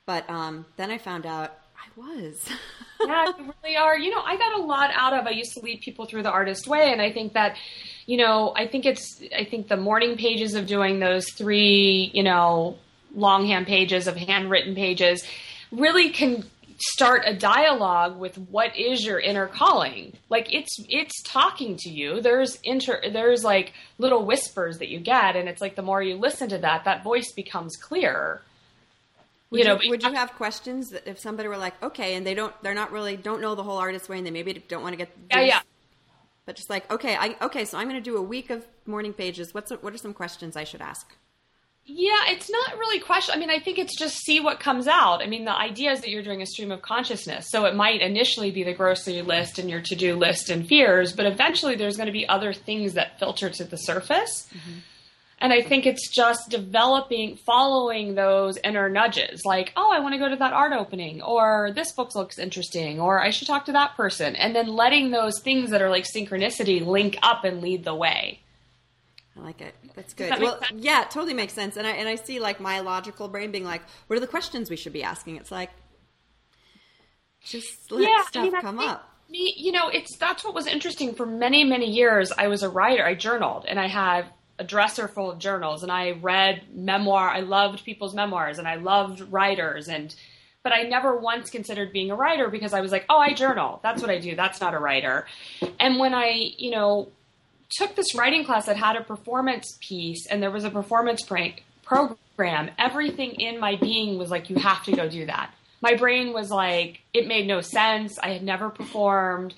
but 0.07 0.29
um, 0.31 0.65
then 0.79 0.91
I 0.91 0.97
found 0.97 1.27
out 1.27 1.53
I 1.81 2.01
was. 2.01 2.49
yeah, 3.07 3.27
you 3.39 3.55
really 3.63 3.77
are. 3.77 3.99
You 3.99 4.11
know, 4.11 4.21
I 4.21 4.37
got 4.37 4.61
a 4.61 4.63
lot 4.63 4.91
out 4.95 5.13
of. 5.15 5.27
I 5.27 5.31
used 5.31 5.55
to 5.55 5.61
lead 5.61 5.81
people 5.81 6.05
through 6.07 6.23
the 6.23 6.31
artist 6.31 6.67
way, 6.67 6.93
and 6.93 7.01
I 7.01 7.13
think 7.13 7.33
that, 7.33 7.57
you 8.07 8.17
know, 8.17 8.53
I 8.55 8.67
think 8.67 8.87
it's. 8.87 9.23
I 9.37 9.45
think 9.45 9.69
the 9.69 9.77
morning 9.77 10.17
pages 10.17 10.55
of 10.55 10.67
doing 10.67 11.01
those 11.01 11.31
three, 11.33 12.11
you 12.13 12.23
know, 12.23 12.77
longhand 13.15 13.67
pages 13.67 14.07
of 14.07 14.17
handwritten 14.17 14.75
pages 14.75 15.25
really 15.73 16.11
can 16.11 16.45
start 16.83 17.23
a 17.27 17.37
dialogue 17.37 18.19
with 18.19 18.37
what 18.51 18.75
is 18.75 19.05
your 19.05 19.21
inner 19.21 19.47
calling 19.47 20.17
like 20.31 20.53
it's 20.53 20.83
it's 20.89 21.23
talking 21.25 21.77
to 21.77 21.91
you 21.91 22.23
there's 22.23 22.59
inter 22.65 22.99
there's 23.13 23.45
like 23.45 23.75
little 23.99 24.25
whispers 24.25 24.79
that 24.79 24.89
you 24.89 24.99
get 24.99 25.37
and 25.37 25.47
it's 25.47 25.61
like 25.61 25.77
the 25.77 25.83
more 25.83 26.03
you 26.03 26.17
listen 26.17 26.49
to 26.49 26.57
that 26.57 26.85
that 26.87 27.05
voice 27.05 27.33
becomes 27.33 27.77
clearer 27.77 28.41
would 29.51 29.59
you 29.59 29.65
know 29.65 29.81
you, 29.81 29.91
would 29.91 30.03
you 30.03 30.13
have 30.13 30.33
questions 30.35 30.91
that 30.91 31.07
if 31.07 31.19
somebody 31.19 31.49
were 31.49 31.57
like 31.57 31.81
okay 31.83 32.15
and 32.15 32.27
they 32.27 32.35
don't 32.35 32.55
they're 32.63 32.75
not 32.75 32.93
really 32.93 33.17
don't 33.17 33.41
know 33.41 33.55
the 33.55 33.63
whole 33.63 33.79
artist 33.79 34.09
way 34.09 34.19
and 34.19 34.27
they 34.27 34.31
maybe 34.31 34.53
don't 34.69 34.83
want 34.83 34.93
to 34.93 34.97
get 34.97 35.11
yeah 35.31 35.41
yeah 35.41 35.61
but 36.47 36.57
just 36.57 36.71
like 36.71 36.91
okay 36.91 37.17
i 37.17 37.37
okay 37.43 37.65
so 37.65 37.79
i'm 37.79 37.89
going 37.89 38.03
to 38.03 38.11
do 38.11 38.17
a 38.17 38.23
week 38.23 38.51
of 38.51 38.67
morning 38.87 39.13
pages 39.13 39.53
what's 39.53 39.71
what 39.71 39.93
are 39.93 39.99
some 39.99 40.15
questions 40.15 40.57
i 40.57 40.65
should 40.65 40.81
ask 40.81 41.15
yeah, 41.93 42.29
it's 42.29 42.51
not 42.51 42.79
really 42.79 43.01
question. 43.01 43.35
I 43.35 43.39
mean, 43.39 43.51
I 43.51 43.59
think 43.59 43.79
it's 43.79 43.99
just 43.99 44.19
see 44.19 44.39
what 44.39 44.61
comes 44.61 44.87
out. 44.87 45.23
I 45.23 45.27
mean, 45.27 45.45
the 45.45 45.57
idea 45.57 45.91
is 45.91 46.01
that 46.03 46.11
you're 46.11 46.23
doing 46.23 46.43
a 46.43 46.47
stream 46.47 46.71
of 46.71 46.83
consciousness. 46.83 47.51
So 47.51 47.65
it 47.65 47.75
might 47.75 48.01
initially 48.01 48.51
be 48.51 48.63
the 48.63 48.75
grocery 48.75 49.23
list 49.23 49.59
and 49.59 49.69
your 49.69 49.81
to 49.81 49.97
do 49.97 50.15
list 50.15 50.51
and 50.51 50.67
fears, 50.67 51.13
but 51.13 51.27
eventually 51.27 51.75
there's 51.75 51.97
going 51.97 52.07
to 52.07 52.13
be 52.13 52.29
other 52.29 52.53
things 52.53 52.95
that 52.95 53.19
filter 53.19 53.51
to 53.51 53.65
the 53.65 53.77
surface. 53.77 54.47
Mm-hmm. 54.55 54.79
And 55.43 55.55
I 55.55 55.63
think 55.63 55.87
it's 55.87 56.11
just 56.11 56.51
developing, 56.51 57.37
following 57.37 58.15
those 58.15 58.59
inner 58.63 58.91
nudges 58.91 59.43
like, 59.47 59.73
oh, 59.75 59.91
I 59.91 60.01
want 60.01 60.13
to 60.13 60.19
go 60.19 60.29
to 60.29 60.37
that 60.37 60.53
art 60.53 60.75
opening, 60.75 61.23
or 61.23 61.73
this 61.75 61.93
book 61.93 62.15
looks 62.15 62.39
interesting, 62.39 63.01
or 63.01 63.23
I 63.23 63.31
should 63.31 63.47
talk 63.47 63.65
to 63.65 63.73
that 63.73 63.97
person. 63.97 64.37
And 64.37 64.55
then 64.55 64.67
letting 64.69 65.11
those 65.11 65.41
things 65.41 65.71
that 65.71 65.81
are 65.81 65.89
like 65.89 66.05
synchronicity 66.05 66.85
link 66.85 67.19
up 67.23 67.45
and 67.45 67.63
lead 67.63 67.85
the 67.85 67.95
way. 67.95 68.41
I 69.35 69.41
like 69.41 69.63
it. 69.63 69.75
That's 69.95 70.13
good. 70.13 70.31
That 70.31 70.41
well, 70.41 70.61
sense? 70.61 70.83
yeah, 70.83 71.03
it 71.03 71.11
totally 71.11 71.35
makes 71.35 71.55
sense. 71.55 71.77
And 71.77 71.87
I 71.87 71.93
and 71.93 72.09
I 72.09 72.17
see 72.17 72.39
like 72.41 72.61
my 72.61 72.81
logical 72.81 73.29
brain 73.29 73.51
being 73.51 73.65
like, 73.65 73.83
what 74.07 74.17
are 74.17 74.21
the 74.21 74.27
questions 74.27 74.69
we 74.69 74.77
should 74.77 74.93
be 74.93 75.03
asking? 75.03 75.37
It's 75.37 75.51
like 75.51 75.71
just 77.43 77.91
let 77.91 78.03
yeah, 78.03 78.23
stuff 78.27 78.43
I 78.43 78.51
mean, 78.51 78.61
come 78.61 78.79
think, 78.79 78.91
up. 78.91 79.09
Me, 79.31 79.55
you 79.57 79.73
know, 79.73 79.89
it's 79.89 80.17
that's 80.19 80.45
what 80.45 80.55
was 80.55 80.67
interesting 80.67 81.15
for 81.15 81.25
many 81.25 81.65
many 81.65 81.91
years. 81.91 82.33
I 82.37 82.49
was 82.49 82.63
a 82.63 82.69
writer. 82.69 83.05
I 83.05 83.15
journaled, 83.15 83.65
and 83.67 83.79
I 83.79 83.89
had 83.89 84.27
a 84.61 84.65
dresser 84.65 85.09
full 85.09 85.31
of 85.31 85.39
journals, 85.39 85.83
and 85.83 85.91
I 85.91 86.13
read 86.13 86.63
memoir. 86.73 87.29
I 87.29 87.41
loved 87.41 87.85
people's 87.85 88.15
memoirs, 88.15 88.59
and 88.59 88.69
I 88.69 88.77
loved 88.77 89.21
writers, 89.33 89.89
and 89.89 90.15
but 90.63 90.73
I 90.73 90.83
never 90.83 91.17
once 91.17 91.51
considered 91.51 91.93
being 91.93 92.11
a 92.11 92.15
writer 92.15 92.49
because 92.51 92.75
I 92.75 92.83
was 92.83 92.93
like, 92.93 93.07
oh, 93.09 93.19
I 93.19 93.33
journal. 93.33 93.81
That's 93.83 94.03
what 94.03 94.11
I 94.11 94.19
do. 94.19 94.37
That's 94.37 94.61
not 94.61 94.75
a 94.75 94.79
writer. 94.79 95.27
And 95.81 95.99
when 95.99 96.13
I, 96.13 96.53
you 96.59 96.71
know, 96.71 97.09
took 97.71 97.97
this 97.97 98.15
writing 98.15 98.45
class 98.45 98.67
that 98.67 98.77
had 98.77 98.97
a 98.97 99.03
performance 99.03 99.79
piece, 99.81 100.27
and 100.27 100.43
there 100.43 100.51
was 100.51 100.65
a 100.65 100.71
performance 100.71 101.23
program 101.23 101.65
program, 101.91 102.71
everything 102.79 103.33
in 103.33 103.61
my 103.61 103.77
being 103.77 104.17
was 104.17 104.31
like, 104.31 104.49
you 104.49 104.57
have 104.57 104.83
to 104.85 104.93
go 104.93 105.09
do 105.09 105.27
that. 105.27 105.53
My 105.83 105.95
brain 105.95 106.33
was 106.33 106.51
like, 106.51 107.01
it 107.13 107.27
made 107.27 107.47
no 107.47 107.61
sense. 107.61 108.19
I 108.19 108.31
had 108.31 108.43
never 108.43 108.71
performed. 108.71 109.55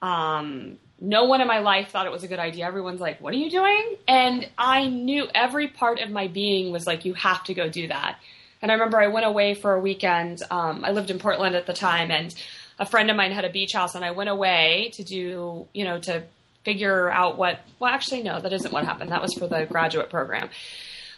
Um, 0.00 0.78
no 1.00 1.24
one 1.24 1.40
in 1.40 1.46
my 1.46 1.58
life 1.58 1.90
thought 1.90 2.06
it 2.06 2.12
was 2.12 2.24
a 2.24 2.28
good 2.28 2.38
idea. 2.38 2.66
Everyone's 2.66 3.00
like, 3.00 3.20
what 3.20 3.34
are 3.34 3.36
you 3.36 3.50
doing? 3.50 3.96
And 4.08 4.48
I 4.56 4.86
knew 4.86 5.28
every 5.34 5.68
part 5.68 6.00
of 6.00 6.10
my 6.10 6.28
being 6.28 6.72
was 6.72 6.86
like, 6.86 7.04
you 7.04 7.14
have 7.14 7.44
to 7.44 7.54
go 7.54 7.68
do 7.68 7.88
that. 7.88 8.18
And 8.62 8.70
I 8.70 8.74
remember 8.74 8.98
I 8.98 9.08
went 9.08 9.26
away 9.26 9.54
for 9.54 9.74
a 9.74 9.80
weekend. 9.80 10.42
Um, 10.50 10.84
I 10.84 10.92
lived 10.92 11.10
in 11.10 11.18
Portland 11.18 11.54
at 11.54 11.66
the 11.66 11.74
time, 11.74 12.10
and 12.10 12.34
a 12.78 12.86
friend 12.86 13.10
of 13.10 13.16
mine 13.16 13.32
had 13.32 13.44
a 13.44 13.50
beach 13.50 13.72
house, 13.74 13.94
and 13.94 14.04
I 14.04 14.12
went 14.12 14.30
away 14.30 14.90
to 14.94 15.04
do, 15.04 15.66
you 15.74 15.84
know, 15.84 15.98
to 16.00 16.24
figure 16.64 17.10
out 17.10 17.36
what. 17.36 17.60
Well, 17.78 17.92
actually, 17.92 18.22
no, 18.22 18.40
that 18.40 18.52
isn't 18.52 18.72
what 18.72 18.84
happened. 18.84 19.12
That 19.12 19.20
was 19.20 19.34
for 19.34 19.46
the 19.46 19.66
graduate 19.66 20.08
program. 20.08 20.48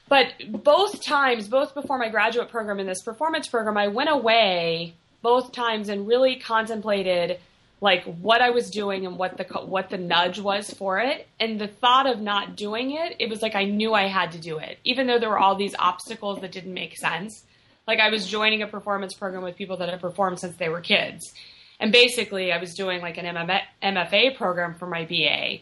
But 0.09 0.33
both 0.49 1.03
times, 1.03 1.49
both 1.49 1.75
before 1.75 1.99
my 1.99 2.09
graduate 2.09 2.49
program 2.49 2.81
and 2.81 2.89
this 2.89 3.03
performance 3.03 3.47
program, 3.47 3.77
I 3.77 3.89
went 3.89 4.11
away 4.11 4.95
both 5.23 5.53
times 5.53 5.89
and 5.89 6.09
really 6.09 6.37
contemplated 6.37 7.39
like 7.81 8.05
what 8.05 8.41
I 8.41 8.51
was 8.51 8.71
doing 8.71 9.07
and 9.07 9.17
what 9.17 9.37
the 9.37 9.45
what 9.45 9.91
the 9.91 9.99
nudge 9.99 10.39
was 10.39 10.71
for 10.71 10.99
it. 10.99 11.27
And 11.39 11.61
the 11.61 11.69
thought 11.69 12.07
of 12.07 12.21
not 12.21 12.57
doing 12.57 12.93
it, 12.93 13.17
it 13.19 13.29
was 13.29 13.43
like 13.43 13.55
I 13.55 13.65
knew 13.65 13.95
I 13.95 14.09
had 14.09 14.33
to 14.33 14.39
do 14.39 14.59
it, 14.59 14.79
even 14.85 15.07
though 15.07 15.19
there 15.19 15.31
were 15.31 15.39
all 15.39 15.55
these 15.55 15.75
obstacles 15.79 16.41
that 16.41 16.53
didn't 16.53 16.75
make 16.75 16.97
sense. 16.97 17.45
Like 17.87 18.01
I 18.01 18.11
was 18.11 18.27
joining 18.27 18.63
a 18.63 18.67
performance 18.67 19.15
program 19.15 19.43
with 19.43 19.57
people 19.57 19.79
that 19.79 19.89
had 19.89 20.01
performed 20.01 20.41
since 20.41 20.57
they 20.57 20.69
were 20.69 20.81
kids, 20.81 21.33
and 21.81 21.93
basically 21.93 22.53
I 22.53 22.59
was 22.59 22.75
doing 22.75 23.01
like 23.01 23.17
an 23.17 23.49
MFA 23.83 24.37
program 24.37 24.75
for 24.75 24.87
my 24.87 25.05
BA. 25.05 25.59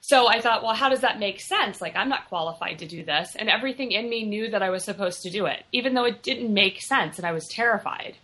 So 0.00 0.28
I 0.28 0.42
thought, 0.42 0.62
well, 0.62 0.74
how 0.74 0.90
does 0.90 1.00
that 1.00 1.18
make 1.18 1.40
sense? 1.40 1.80
Like 1.80 1.96
I'm 1.96 2.10
not 2.10 2.28
qualified 2.28 2.80
to 2.80 2.86
do 2.86 3.04
this, 3.04 3.36
and 3.36 3.48
everything 3.48 3.92
in 3.92 4.10
me 4.10 4.24
knew 4.26 4.50
that 4.50 4.62
I 4.62 4.70
was 4.70 4.84
supposed 4.84 5.22
to 5.22 5.30
do 5.30 5.46
it, 5.46 5.64
even 5.72 5.94
though 5.94 6.04
it 6.04 6.22
didn't 6.22 6.52
make 6.52 6.82
sense, 6.82 7.16
and 7.16 7.26
I 7.26 7.32
was 7.32 7.46
terrified. 7.48 8.16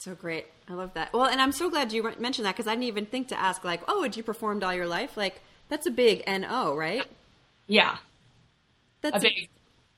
So 0.00 0.14
great. 0.14 0.46
I 0.66 0.72
love 0.72 0.94
that. 0.94 1.12
Well, 1.12 1.26
and 1.26 1.42
I'm 1.42 1.52
so 1.52 1.68
glad 1.68 1.92
you 1.92 2.02
mentioned 2.18 2.46
that 2.46 2.56
because 2.56 2.66
I 2.66 2.70
didn't 2.70 2.84
even 2.84 3.04
think 3.04 3.28
to 3.28 3.38
ask, 3.38 3.64
like, 3.64 3.82
oh, 3.86 4.02
had 4.02 4.16
you 4.16 4.22
performed 4.22 4.64
all 4.64 4.72
your 4.72 4.86
life? 4.86 5.14
Like, 5.14 5.42
that's 5.68 5.86
a 5.86 5.90
big 5.90 6.24
NO, 6.26 6.74
right? 6.74 7.04
Yeah. 7.66 7.98
That's 9.02 9.18
a 9.18 9.20
big. 9.20 9.48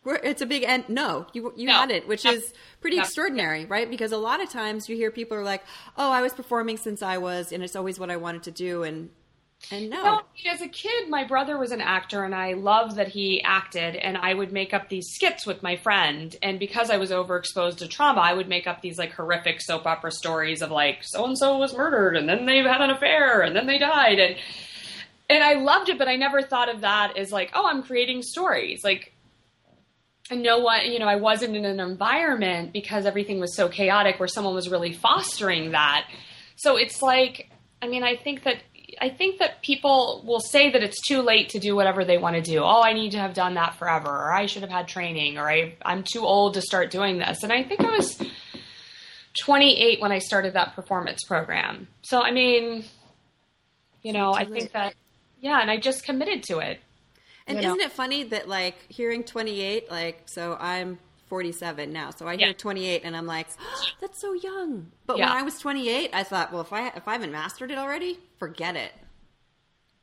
A, 0.05 0.29
it's 0.29 0.43
a 0.43 0.47
big 0.47 0.65
N. 0.65 0.85
No, 0.89 1.27
you 1.33 1.53
you 1.57 1.69
no. 1.69 1.75
had 1.75 1.93
it, 1.93 2.09
which 2.09 2.25
no. 2.25 2.33
is 2.33 2.53
pretty 2.81 2.97
no. 2.97 3.05
extraordinary, 3.05 3.65
right? 3.65 3.89
Because 3.89 4.11
a 4.11 4.17
lot 4.17 4.43
of 4.43 4.51
times 4.51 4.89
you 4.89 4.97
hear 4.97 5.13
people 5.13 5.37
are 5.37 5.45
like, 5.45 5.63
"Oh, 5.97 6.11
I 6.11 6.21
was 6.21 6.33
performing 6.33 6.77
since 6.79 7.03
I 7.03 7.19
was, 7.19 7.53
and 7.53 7.63
it's 7.63 7.77
always 7.77 8.01
what 8.01 8.11
I 8.11 8.17
wanted 8.17 8.43
to 8.45 8.51
do," 8.51 8.83
and 8.83 9.11
and 9.71 9.91
no. 9.91 10.21
As 10.51 10.61
a 10.61 10.69
kid, 10.69 11.09
my 11.09 11.25
brother 11.25 11.59
was 11.59 11.73
an 11.73 11.81
actor, 11.81 12.25
and 12.25 12.35
I 12.35 12.55
loved 12.55 12.97
that 12.97 13.09
he 13.09 13.43
acted. 13.43 13.97
And 13.97 14.17
I 14.17 14.35
would 14.35 14.53
make 14.53 14.75
up 14.75 14.89
these 14.89 15.09
skits 15.13 15.47
with 15.47 15.63
my 15.63 15.77
friend. 15.77 16.35
And 16.43 16.59
because 16.59 16.91
I 16.91 16.97
was 16.97 17.11
overexposed 17.11 17.79
to 17.79 17.89
trauma, 17.89 18.21
I 18.21 18.35
would 18.35 18.49
make 18.49 18.67
up 18.67 18.83
these 18.83 18.99
like 18.99 19.13
horrific 19.13 19.61
soap 19.61 19.87
opera 19.87 20.11
stories 20.11 20.63
of 20.63 20.71
like 20.71 20.99
so 21.03 21.25
and 21.25 21.39
so 21.39 21.59
was 21.59 21.77
murdered, 21.77 22.17
and 22.17 22.29
then 22.29 22.47
they 22.47 22.59
had 22.59 22.81
an 22.81 22.91
affair, 22.91 23.41
and 23.43 23.55
then 23.55 23.67
they 23.67 23.79
died, 23.79 24.19
and 24.19 24.37
and 25.31 25.43
I 25.43 25.55
loved 25.55 25.89
it. 25.89 25.99
But 25.99 26.09
I 26.09 26.17
never 26.17 26.43
thought 26.43 26.75
of 26.75 26.83
that 26.83 27.17
as 27.17 27.31
like, 27.33 27.53
oh, 27.55 27.67
I'm 27.67 27.83
creating 27.83 28.23
stories. 28.23 28.83
Like, 28.85 29.15
I 30.31 30.35
know 30.35 30.59
what 30.59 30.87
you 30.87 30.99
know. 30.99 31.09
I 31.09 31.17
wasn't 31.17 31.57
in 31.57 31.65
an 31.65 31.81
environment 31.81 32.73
because 32.73 33.07
everything 33.07 33.41
was 33.41 33.57
so 33.57 33.69
chaotic 33.69 34.19
where 34.19 34.29
someone 34.29 34.55
was 34.55 34.69
really 34.69 34.93
fostering 34.93 35.73
that. 35.73 36.09
So 36.57 36.77
it's 36.77 37.01
like, 37.01 37.51
I 37.81 37.89
mean, 37.89 38.05
I 38.05 38.17
think 38.17 38.45
that 38.45 38.57
I 39.03 39.09
think 39.09 39.41
that 39.41 39.63
people 39.63 40.23
will 40.25 40.39
say 40.39 40.71
that 40.71 40.81
it's 40.81 41.01
too 41.01 41.23
late 41.23 41.49
to 41.51 41.59
do 41.59 41.75
whatever 41.75 42.05
they 42.05 42.19
want 42.19 42.37
to 42.37 42.41
do. 42.41 42.61
Oh, 42.61 42.81
I 42.81 42.93
need 42.93 43.11
to 43.11 43.19
have 43.19 43.35
done 43.35 43.55
that 43.55 43.75
forever, 43.75 44.09
or 44.09 44.33
I 44.33 44.47
should 44.47 44.63
have 44.63 44.71
had 44.71 44.87
training, 44.87 45.39
or 45.39 45.51
I, 45.51 45.75
I'm 45.85 46.05
too 46.05 46.21
old 46.21 46.55
to 46.55 46.63
start 46.63 46.93
doing 46.93 47.19
this. 47.19 47.43
And 47.43 47.53
I 47.53 47.65
think 47.65 47.81
I 47.81 47.97
was 47.97 48.17
28 49.41 50.01
when 50.01 50.13
I 50.13 50.21
started 50.21 50.53
that 50.53 50.77
performance 50.77 51.25
program. 51.25 51.89
So, 52.03 52.23
I 52.23 52.31
mean, 52.31 52.85
you 54.03 54.13
know, 54.13 54.35
I 54.35 54.45
think 54.45 54.71
that, 54.71 54.95
yeah, 55.41 55.61
and 55.61 55.69
I 55.69 55.79
just 55.79 56.05
committed 56.05 56.45
to 56.45 56.61
it. 56.61 56.79
And 57.49 57.59
isn't 57.59 57.81
it 57.81 57.91
funny 57.91 58.23
that, 58.23 58.49
like, 58.49 58.77
hearing 58.89 59.25
28, 59.25 59.91
like, 59.91 60.23
so 60.27 60.57
I'm 60.61 61.01
47 61.33 61.91
now. 61.91 62.11
So 62.11 62.29
I 62.29 62.37
hear 62.37 62.49
yeah. 62.49 62.53
28 62.53 63.05
and 63.05 63.17
I'm 63.17 63.25
like, 63.25 63.47
oh, 63.59 63.85
that's 64.03 64.21
so 64.21 64.35
young. 64.35 64.89
But 65.07 65.17
yeah. 65.17 65.31
when 65.31 65.39
I 65.39 65.43
was 65.43 65.59
28, 65.59 66.11
I 66.13 66.25
thought, 66.25 66.53
well, 66.53 66.61
if 66.61 66.75
I 66.75 66.89
if 66.89 67.09
I 67.09 67.13
haven't 67.13 67.33
mastered 67.33 67.71
it 67.71 67.79
already, 67.79 68.19
forget 68.39 68.77
it. 68.77 68.93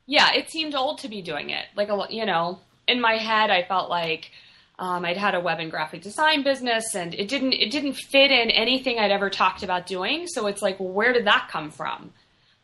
Yeah, 0.06 0.32
it 0.34 0.50
seemed 0.50 0.74
old 0.74 0.98
to 0.98 1.08
be 1.08 1.22
doing 1.22 1.50
it. 1.50 1.66
Like 1.76 1.88
a 1.88 2.06
you 2.10 2.26
know, 2.26 2.58
in 2.88 3.00
my 3.00 3.12
head, 3.12 3.48
I 3.48 3.62
felt 3.62 3.88
like 3.88 4.32
um, 4.80 5.04
I'd 5.04 5.16
had 5.16 5.36
a 5.36 5.40
web 5.40 5.60
and 5.60 5.70
graphic 5.70 6.02
design 6.02 6.42
business, 6.42 6.96
and 6.96 7.14
it 7.14 7.28
didn't 7.28 7.52
it 7.52 7.70
didn't 7.70 7.92
fit 7.92 8.32
in 8.32 8.50
anything 8.50 8.98
I'd 8.98 9.12
ever 9.12 9.30
talked 9.30 9.62
about 9.62 9.86
doing. 9.86 10.26
So 10.26 10.48
it's 10.48 10.62
like, 10.62 10.80
well, 10.80 10.88
where 10.88 11.12
did 11.12 11.28
that 11.28 11.48
come 11.48 11.70
from? 11.70 12.12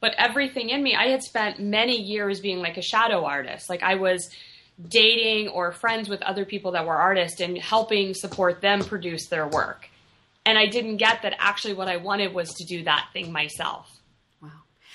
But 0.01 0.17
everything 0.19 0.71
in 0.71 0.83
me, 0.83 0.97
I 0.97 1.07
had 1.07 1.23
spent 1.23 1.61
many 1.61 2.03
years 2.03 2.41
being 2.41 2.59
like 2.59 2.79
a 2.79 2.83
shadow 2.83 3.27
artist. 3.27 3.71
Like 3.71 3.85
I 3.85 3.95
was 3.95 4.29
dating 4.89 5.49
or 5.49 5.73
friends 5.73 6.09
with 6.09 6.23
other 6.23 6.45
people 6.45 6.73
that 6.73 6.87
were 6.87 6.97
artists 6.97 7.41
and 7.41 7.57
helping 7.57 8.15
support 8.15 8.61
them 8.61 8.81
produce 8.81 9.29
their 9.29 9.47
work. 9.47 9.89
And 10.45 10.59
I 10.59 10.67
didn't 10.67 10.99
get 10.99 11.23
that 11.23 11.35
actually 11.39 11.75
what 11.75 11.89
I 11.89 11.97
wanted 11.97 12.33
was 12.35 12.53
to 12.55 12.65
do 12.65 12.85
that 12.85 13.09
thing 13.13 13.33
myself. 13.33 13.91
Wow. 14.43 14.51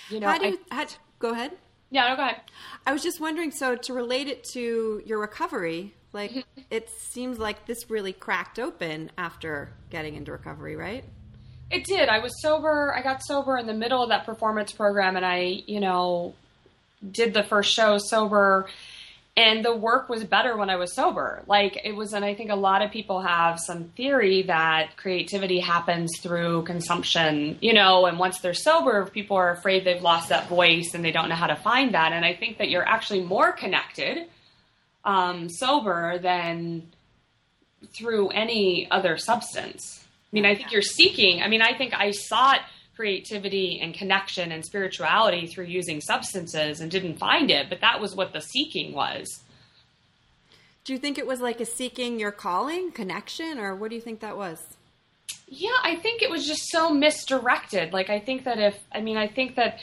You 0.09 0.19
know, 0.19 0.27
how 0.27 0.37
do 0.37 0.47
you, 0.47 0.59
I, 0.71 0.75
how, 0.75 0.85
go 1.19 1.31
ahead. 1.31 1.51
Yeah, 1.89 2.07
no, 2.07 2.15
go 2.15 2.23
ahead. 2.23 2.41
I 2.85 2.93
was 2.93 3.03
just 3.03 3.19
wondering, 3.19 3.51
so 3.51 3.75
to 3.75 3.93
relate 3.93 4.27
it 4.27 4.45
to 4.53 5.01
your 5.05 5.19
recovery, 5.19 5.93
like 6.13 6.31
mm-hmm. 6.31 6.61
it 6.69 6.89
seems 6.89 7.37
like 7.37 7.65
this 7.65 7.89
really 7.89 8.13
cracked 8.13 8.59
open 8.59 9.11
after 9.17 9.73
getting 9.89 10.15
into 10.15 10.31
recovery, 10.31 10.75
right? 10.75 11.03
It 11.69 11.85
did. 11.85 12.09
I 12.09 12.19
was 12.19 12.41
sober. 12.41 12.93
I 12.95 13.01
got 13.01 13.23
sober 13.23 13.57
in 13.57 13.65
the 13.65 13.73
middle 13.73 14.03
of 14.03 14.09
that 14.09 14.25
performance 14.25 14.71
program, 14.71 15.15
and 15.15 15.25
I, 15.25 15.61
you 15.67 15.79
know, 15.79 16.33
did 17.09 17.33
the 17.33 17.43
first 17.43 17.73
show 17.73 17.97
sober 17.97 18.67
and 19.37 19.63
the 19.63 19.75
work 19.75 20.09
was 20.09 20.23
better 20.25 20.57
when 20.57 20.69
I 20.69 20.75
was 20.75 20.93
sober. 20.93 21.43
Like 21.47 21.79
it 21.83 21.95
was, 21.95 22.13
and 22.13 22.25
I 22.25 22.35
think 22.35 22.51
a 22.51 22.55
lot 22.55 22.81
of 22.81 22.91
people 22.91 23.21
have 23.21 23.59
some 23.59 23.85
theory 23.95 24.43
that 24.43 24.97
creativity 24.97 25.59
happens 25.59 26.19
through 26.19 26.63
consumption, 26.63 27.57
you 27.61 27.73
know, 27.73 28.05
and 28.07 28.19
once 28.19 28.39
they're 28.39 28.53
sober, 28.53 29.05
people 29.05 29.37
are 29.37 29.51
afraid 29.51 29.85
they've 29.85 30.01
lost 30.01 30.29
that 30.29 30.49
voice 30.49 30.91
and 30.93 31.03
they 31.03 31.11
don't 31.11 31.29
know 31.29 31.35
how 31.35 31.47
to 31.47 31.55
find 31.55 31.93
that. 31.93 32.11
And 32.11 32.25
I 32.25 32.33
think 32.35 32.57
that 32.57 32.69
you're 32.69 32.87
actually 32.87 33.23
more 33.23 33.53
connected 33.53 34.27
um, 35.05 35.49
sober 35.49 36.19
than 36.19 36.91
through 37.93 38.29
any 38.29 38.89
other 38.91 39.17
substance. 39.17 40.03
I 40.03 40.35
mean, 40.35 40.45
I 40.45 40.55
think 40.55 40.71
you're 40.71 40.81
seeking, 40.81 41.41
I 41.41 41.47
mean, 41.47 41.61
I 41.61 41.77
think 41.77 41.93
I 41.93 42.11
sought 42.11 42.59
creativity 43.01 43.79
and 43.81 43.95
connection 43.95 44.51
and 44.51 44.63
spirituality 44.63 45.47
through 45.47 45.65
using 45.65 45.99
substances 45.99 46.81
and 46.81 46.91
didn't 46.91 47.17
find 47.17 47.49
it, 47.49 47.67
but 47.67 47.81
that 47.81 47.99
was 47.99 48.15
what 48.15 48.31
the 48.31 48.39
seeking 48.39 48.93
was. 48.93 49.41
Do 50.83 50.93
you 50.93 50.99
think 50.99 51.17
it 51.17 51.25
was 51.25 51.41
like 51.41 51.59
a 51.59 51.65
seeking 51.65 52.19
your 52.19 52.31
calling, 52.31 52.91
connection, 52.91 53.57
or 53.57 53.75
what 53.75 53.89
do 53.89 53.95
you 53.95 54.01
think 54.01 54.19
that 54.19 54.37
was? 54.37 54.59
Yeah, 55.47 55.79
I 55.83 55.95
think 55.95 56.21
it 56.21 56.29
was 56.29 56.45
just 56.45 56.69
so 56.69 56.91
misdirected. 56.91 57.91
Like, 57.91 58.11
I 58.11 58.19
think 58.19 58.43
that 58.43 58.59
if, 58.59 58.77
I 58.91 59.01
mean, 59.01 59.17
I 59.17 59.27
think 59.27 59.55
that, 59.55 59.79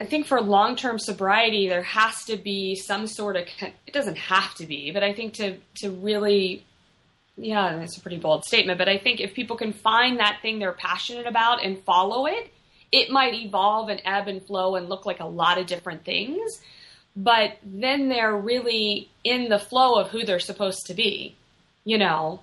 I 0.00 0.04
think 0.04 0.26
for 0.26 0.40
long 0.40 0.74
term 0.74 0.98
sobriety, 0.98 1.68
there 1.68 1.84
has 1.84 2.24
to 2.24 2.36
be 2.36 2.74
some 2.74 3.06
sort 3.06 3.36
of, 3.36 3.44
it 3.86 3.92
doesn't 3.92 4.18
have 4.18 4.52
to 4.56 4.66
be, 4.66 4.90
but 4.90 5.04
I 5.04 5.12
think 5.12 5.34
to, 5.34 5.58
to 5.76 5.92
really 5.92 6.64
yeah, 7.36 7.76
that's 7.78 7.98
a 7.98 8.00
pretty 8.00 8.18
bold 8.18 8.44
statement, 8.44 8.78
but 8.78 8.88
I 8.88 8.98
think 8.98 9.20
if 9.20 9.34
people 9.34 9.56
can 9.56 9.72
find 9.72 10.18
that 10.18 10.38
thing 10.42 10.58
they're 10.58 10.72
passionate 10.72 11.26
about 11.26 11.62
and 11.62 11.78
follow 11.84 12.26
it, 12.26 12.50
it 12.92 13.10
might 13.10 13.34
evolve 13.34 13.88
and 13.88 14.00
ebb 14.04 14.28
and 14.28 14.42
flow 14.42 14.76
and 14.76 14.88
look 14.88 15.04
like 15.04 15.20
a 15.20 15.26
lot 15.26 15.58
of 15.58 15.66
different 15.66 16.04
things. 16.04 16.60
But 17.14 17.58
then 17.64 18.08
they're 18.08 18.36
really 18.36 19.08
in 19.24 19.48
the 19.48 19.58
flow 19.58 20.00
of 20.00 20.08
who 20.08 20.24
they're 20.24 20.38
supposed 20.38 20.86
to 20.86 20.94
be, 20.94 21.34
you 21.84 21.98
know, 21.98 22.40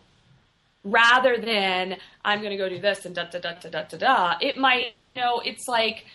rather 0.84 1.38
than 1.38 1.97
I'm 2.25 2.39
going 2.39 2.51
to 2.51 2.58
go 2.58 2.69
do 2.69 2.79
this 2.79 3.06
and 3.06 3.15
da 3.15 3.25
da 3.25 3.39
da 3.39 3.53
da 3.53 3.69
da 3.69 3.84
da 3.84 3.97
da. 3.97 4.36
It 4.41 4.58
might, 4.58 4.93
you 5.15 5.21
know, 5.21 5.41
it's 5.43 5.67
like, 5.67 6.06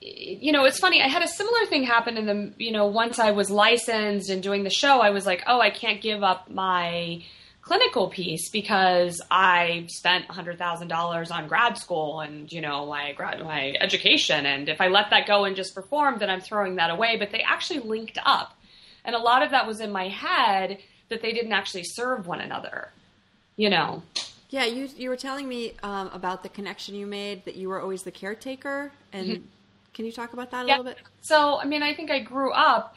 you 0.00 0.52
know, 0.52 0.64
it's 0.64 0.78
funny. 0.78 1.02
I 1.02 1.08
had 1.08 1.22
a 1.22 1.28
similar 1.28 1.64
thing 1.66 1.84
happen 1.84 2.16
in 2.16 2.26
the, 2.26 2.52
you 2.58 2.72
know, 2.72 2.86
once 2.86 3.18
I 3.18 3.30
was 3.30 3.50
licensed 3.50 4.28
and 4.28 4.42
doing 4.42 4.62
the 4.64 4.70
show, 4.70 5.00
I 5.00 5.10
was 5.10 5.24
like, 5.24 5.42
oh, 5.46 5.60
I 5.60 5.70
can't 5.70 6.02
give 6.02 6.22
up 6.22 6.50
my 6.50 7.22
clinical 7.62 8.08
piece 8.08 8.50
because 8.50 9.22
I 9.30 9.86
spent 9.88 10.28
$100,000 10.28 11.30
on 11.30 11.48
grad 11.48 11.78
school 11.78 12.20
and, 12.20 12.50
you 12.52 12.60
know, 12.60 12.86
my 12.86 13.12
grad, 13.12 13.40
my 13.40 13.74
education. 13.80 14.44
And 14.44 14.68
if 14.68 14.80
I 14.80 14.88
let 14.88 15.10
that 15.10 15.26
go 15.26 15.44
and 15.44 15.56
just 15.56 15.74
perform, 15.74 16.18
then 16.18 16.28
I'm 16.28 16.40
throwing 16.40 16.76
that 16.76 16.90
away. 16.90 17.16
But 17.18 17.30
they 17.30 17.40
actually 17.40 17.80
linked 17.80 18.18
up. 18.24 18.58
And 19.04 19.14
a 19.14 19.18
lot 19.18 19.42
of 19.42 19.50
that 19.52 19.66
was 19.66 19.80
in 19.80 19.92
my 19.92 20.08
head 20.08 20.78
that 21.08 21.22
they 21.22 21.32
didn't 21.32 21.52
actually 21.52 21.84
serve 21.84 22.26
one 22.26 22.40
another, 22.40 22.90
you 23.56 23.70
know. 23.70 24.02
Yeah, 24.50 24.64
you 24.64 24.88
you 24.96 25.08
were 25.08 25.16
telling 25.16 25.48
me 25.48 25.74
um, 25.82 26.10
about 26.12 26.42
the 26.42 26.48
connection 26.48 26.96
you 26.96 27.06
made 27.06 27.44
that 27.44 27.54
you 27.54 27.68
were 27.68 27.80
always 27.80 28.02
the 28.02 28.10
caretaker, 28.10 28.90
and 29.12 29.26
mm-hmm. 29.28 29.42
Can 29.94 30.06
you 30.06 30.12
talk 30.12 30.32
about 30.32 30.50
that 30.50 30.64
a 30.64 30.68
yeah. 30.68 30.76
little 30.78 30.92
bit? 30.92 31.02
So, 31.20 31.58
I 31.58 31.64
mean, 31.64 31.82
I 31.82 31.94
think 31.94 32.10
I 32.10 32.20
grew 32.20 32.52
up 32.52 32.96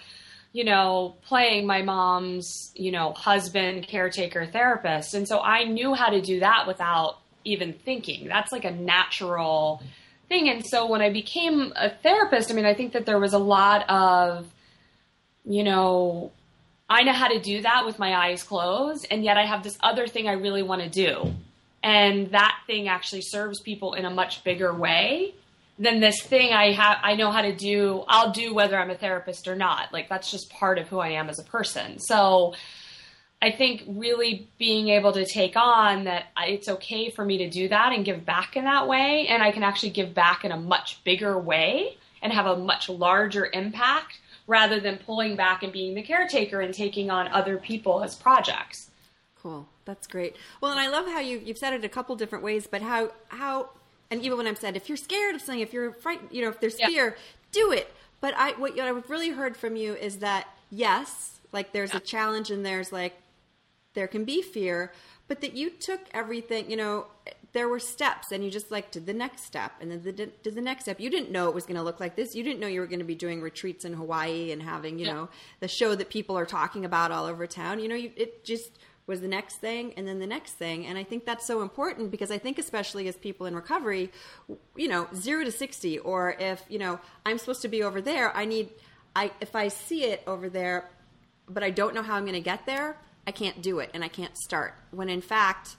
you 0.54 0.64
know, 0.64 1.16
playing 1.24 1.66
my 1.66 1.82
mom's, 1.82 2.72
you 2.76 2.92
know, 2.92 3.12
husband, 3.12 3.88
caretaker, 3.88 4.46
therapist. 4.46 5.16
And 5.16 5.28
so 5.28 5.42
I 5.42 5.64
knew 5.64 5.96
how 5.96 6.10
to 6.10 6.22
do 6.22 6.40
that 6.42 6.68
without 6.68 7.18
even 7.44 7.74
thinking. 7.74 8.28
That's 8.28 8.52
like 8.52 8.64
a 8.64 8.72
natural 8.72 9.82
thing. 10.30 10.50
And 10.50 10.64
so 10.64 10.88
when 10.88 11.02
I 11.02 11.12
became 11.12 11.74
a 11.76 11.90
therapist, 11.90 12.52
I 12.52 12.54
mean, 12.54 12.66
I 12.66 12.76
think 12.76 12.94
that 12.94 13.08
there 13.08 13.20
was 13.20 13.34
a 13.34 13.40
lot 13.40 13.90
of, 13.90 14.48
you 15.44 15.64
know, 15.64 16.32
I 16.88 17.02
know 17.02 17.14
how 17.14 17.30
to 17.30 17.40
do 17.40 17.64
that 17.64 17.86
with 17.88 17.98
my 17.98 18.14
eyes 18.14 18.44
closed, 18.44 19.08
and 19.10 19.24
yet 19.24 19.38
I 19.38 19.46
have 19.46 19.64
this 19.64 19.78
other 19.82 20.06
thing 20.06 20.28
I 20.28 20.34
really 20.34 20.62
want 20.62 20.84
to 20.84 20.90
do. 20.90 21.34
And 21.82 22.28
that 22.32 22.56
thing 22.68 22.88
actually 22.88 23.22
serves 23.22 23.60
people 23.60 23.94
in 23.94 24.06
a 24.06 24.12
much 24.12 24.44
bigger 24.44 24.72
way 24.72 25.34
than 25.84 26.00
this 26.00 26.22
thing 26.22 26.54
I 26.54 26.72
have 26.72 26.98
I 27.04 27.16
know 27.16 27.32
how 27.32 27.42
to 27.42 27.56
do 27.56 28.04
I'll 28.08 28.32
do 28.32 28.54
whether 28.54 28.78
I'm 28.78 28.90
a 28.90 28.96
therapist 28.96 29.48
or 29.48 29.56
not. 29.56 29.94
Like 29.94 30.10
that's 30.10 30.32
just 30.32 30.50
part 30.50 30.78
of 30.78 30.88
who 30.88 31.00
I 31.00 31.10
am 31.10 31.30
as 31.30 31.40
a 31.40 31.44
person. 31.44 32.00
So 32.00 32.54
I 33.42 33.52
think 33.52 33.84
really 33.88 34.48
being 34.58 34.90
able 34.90 35.12
to 35.14 35.26
take 35.26 35.56
on 35.56 36.06
that 36.06 36.28
it's 36.40 36.70
okay 36.70 37.10
for 37.10 37.26
me 37.26 37.40
to 37.40 37.50
do 37.50 37.68
that 37.68 37.92
and 37.94 38.06
give 38.06 38.26
back 38.26 38.56
in 38.56 38.64
that 38.64 38.88
way 38.88 39.28
and 39.28 39.44
I 39.44 39.52
can 39.52 39.64
actually 39.64 39.92
give 39.92 40.14
back 40.14 40.46
in 40.46 40.52
a 40.52 40.58
much 40.58 41.04
bigger 41.04 41.38
way 41.38 41.98
and 42.22 42.32
have 42.32 42.46
a 42.46 42.56
much 42.56 42.90
larger 42.90 43.50
impact 43.52 44.20
rather 44.48 44.80
than 44.80 44.98
pulling 44.98 45.36
back 45.36 45.64
and 45.64 45.72
being 45.72 45.94
the 45.94 46.02
caretaker 46.02 46.62
and 46.62 46.74
taking 46.74 47.10
on 47.10 47.28
other 47.28 47.58
people 47.58 48.04
as 48.04 48.16
projects. 48.16 48.90
Cool. 49.42 49.68
That's 49.86 50.08
great. 50.08 50.38
Well, 50.62 50.72
and 50.72 50.80
I 50.80 50.88
love 50.88 51.06
how 51.08 51.20
you 51.20 51.42
you've 51.44 51.58
said 51.58 51.74
it 51.74 51.84
a 51.84 51.90
couple 51.90 52.16
different 52.16 52.44
ways, 52.44 52.68
but 52.68 52.82
how 52.82 53.12
how 53.28 53.70
and 54.14 54.24
even 54.24 54.38
when 54.38 54.48
I'm 54.48 54.56
said, 54.56 54.78
if 54.78 54.88
you're 54.88 54.96
scared 54.96 55.34
of 55.36 55.42
something, 55.42 55.60
if 55.60 55.74
you're 55.74 55.92
frightened, 55.92 56.30
you 56.32 56.44
know, 56.44 56.50
if 56.50 56.60
there's 56.60 56.80
yeah. 56.80 56.88
fear, 56.88 57.18
do 57.52 57.72
it. 57.72 57.92
But 58.22 58.36
I, 58.38 58.52
what, 58.52 58.76
what 58.76 58.86
I've 58.86 59.10
really 59.10 59.32
heard 59.32 59.58
from 59.58 59.76
you 59.76 59.96
is 59.96 60.20
that 60.20 60.48
yes, 60.70 61.40
like 61.52 61.74
there's 61.74 61.92
yeah. 61.92 61.98
a 61.98 62.00
challenge 62.00 62.52
and 62.52 62.64
there's 62.64 62.92
like, 62.92 63.16
there 63.96 64.08
can 64.08 64.24
be 64.24 64.42
fear, 64.42 64.94
but 65.28 65.42
that 65.42 65.56
you 65.56 65.72
took 65.72 66.02
everything, 66.14 66.70
you 66.70 66.78
know, 66.78 67.08
there 67.54 67.68
were 67.68 67.80
steps 67.80 68.32
and 68.32 68.44
you 68.44 68.50
just 68.50 68.72
like 68.72 68.92
did 68.92 69.06
the 69.06 69.14
next 69.14 69.46
step 69.46 69.72
and 69.82 69.92
then 69.92 70.02
the, 70.04 70.12
did 70.12 70.56
the 70.56 70.62
next 70.62 70.84
step. 70.84 71.00
You 71.00 71.10
didn't 71.10 71.32
know 71.32 71.50
it 71.50 71.56
was 71.56 71.66
going 71.66 71.78
to 71.78 71.84
look 71.84 72.00
like 72.00 72.16
this. 72.16 72.36
You 72.36 72.44
didn't 72.44 72.60
know 72.60 72.68
you 72.68 72.82
were 72.82 72.88
going 72.88 73.00
to 73.00 73.06
be 73.06 73.16
doing 73.16 73.42
retreats 73.42 73.84
in 73.84 73.94
Hawaii 73.94 74.52
and 74.52 74.62
having, 74.62 75.00
you 75.00 75.08
yeah. 75.08 75.14
know, 75.14 75.30
the 75.60 75.68
show 75.68 75.96
that 75.96 76.10
people 76.10 76.38
are 76.38 76.46
talking 76.46 76.86
about 76.86 77.12
all 77.12 77.26
over 77.26 77.48
town. 77.48 77.80
You 77.80 77.90
know, 77.90 77.96
you, 77.96 78.12
it 78.16 78.46
just, 78.46 78.80
was 79.06 79.22
the 79.22 79.28
next 79.28 79.58
thing 79.58 79.94
and 79.98 80.08
then 80.08 80.20
the 80.20 80.28
next 80.28 80.54
thing. 80.54 80.86
And 80.86 80.98
i 80.98 81.04
think 81.04 81.26
that's 81.26 81.46
so 81.46 81.62
important 81.62 82.12
because 82.12 82.32
i 82.32 82.38
think 82.38 82.58
especially 82.58 83.08
as 83.08 83.16
people 83.18 83.46
in 83.46 83.56
recovery 83.56 84.12
you 84.76 84.88
know 84.88 85.08
0 85.16 85.46
to 85.46 85.52
60 85.52 86.00
or 86.00 86.36
if 86.40 86.64
you 86.70 86.80
know 86.80 87.00
i'm 87.26 87.38
supposed 87.38 87.62
to 87.62 87.68
be 87.68 87.84
over 87.84 88.02
there 88.02 88.36
i 88.36 88.46
need 88.46 88.70
i 89.16 89.32
if 89.42 89.56
i 89.56 89.68
see 89.68 90.04
it 90.06 90.24
over 90.28 90.50
there 90.50 90.90
but 91.50 91.64
i 91.64 91.70
don't 91.70 91.94
know 91.94 92.02
how 92.02 92.16
i'm 92.16 92.24
going 92.24 92.34
to 92.34 92.42
get 92.42 92.66
there 92.66 92.98
i 93.28 93.32
can't 93.32 93.62
do 93.62 93.80
it 93.80 93.90
and 93.94 94.04
i 94.04 94.08
can't 94.08 94.38
start. 94.38 94.76
When 94.92 95.10
in 95.10 95.22
fact 95.22 95.76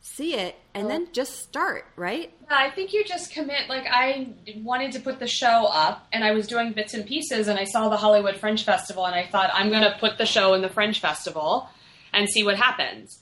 see 0.00 0.34
it 0.34 0.56
and 0.74 0.88
then 0.88 1.06
oh. 1.08 1.12
just 1.12 1.40
start 1.40 1.84
right? 1.96 2.32
Yeah 2.42 2.56
i 2.56 2.70
think 2.70 2.92
you 2.92 3.04
just 3.04 3.32
commit 3.32 3.68
like 3.68 3.84
i 3.90 4.28
wanted 4.58 4.92
to 4.92 5.00
put 5.00 5.18
the 5.18 5.26
show 5.26 5.66
up 5.66 6.06
and 6.12 6.22
i 6.24 6.30
was 6.30 6.46
doing 6.46 6.72
bits 6.72 6.94
and 6.94 7.04
pieces 7.04 7.48
and 7.48 7.58
i 7.58 7.64
saw 7.64 7.88
the 7.88 7.96
hollywood 7.96 8.36
fringe 8.36 8.64
festival 8.64 9.04
and 9.04 9.14
i 9.14 9.26
thought 9.26 9.50
i'm 9.52 9.70
going 9.70 9.82
to 9.82 9.96
put 9.98 10.16
the 10.16 10.24
show 10.24 10.54
in 10.54 10.62
the 10.62 10.68
fringe 10.68 11.00
festival 11.00 11.68
and 12.12 12.28
see 12.28 12.44
what 12.44 12.56
happens. 12.56 13.18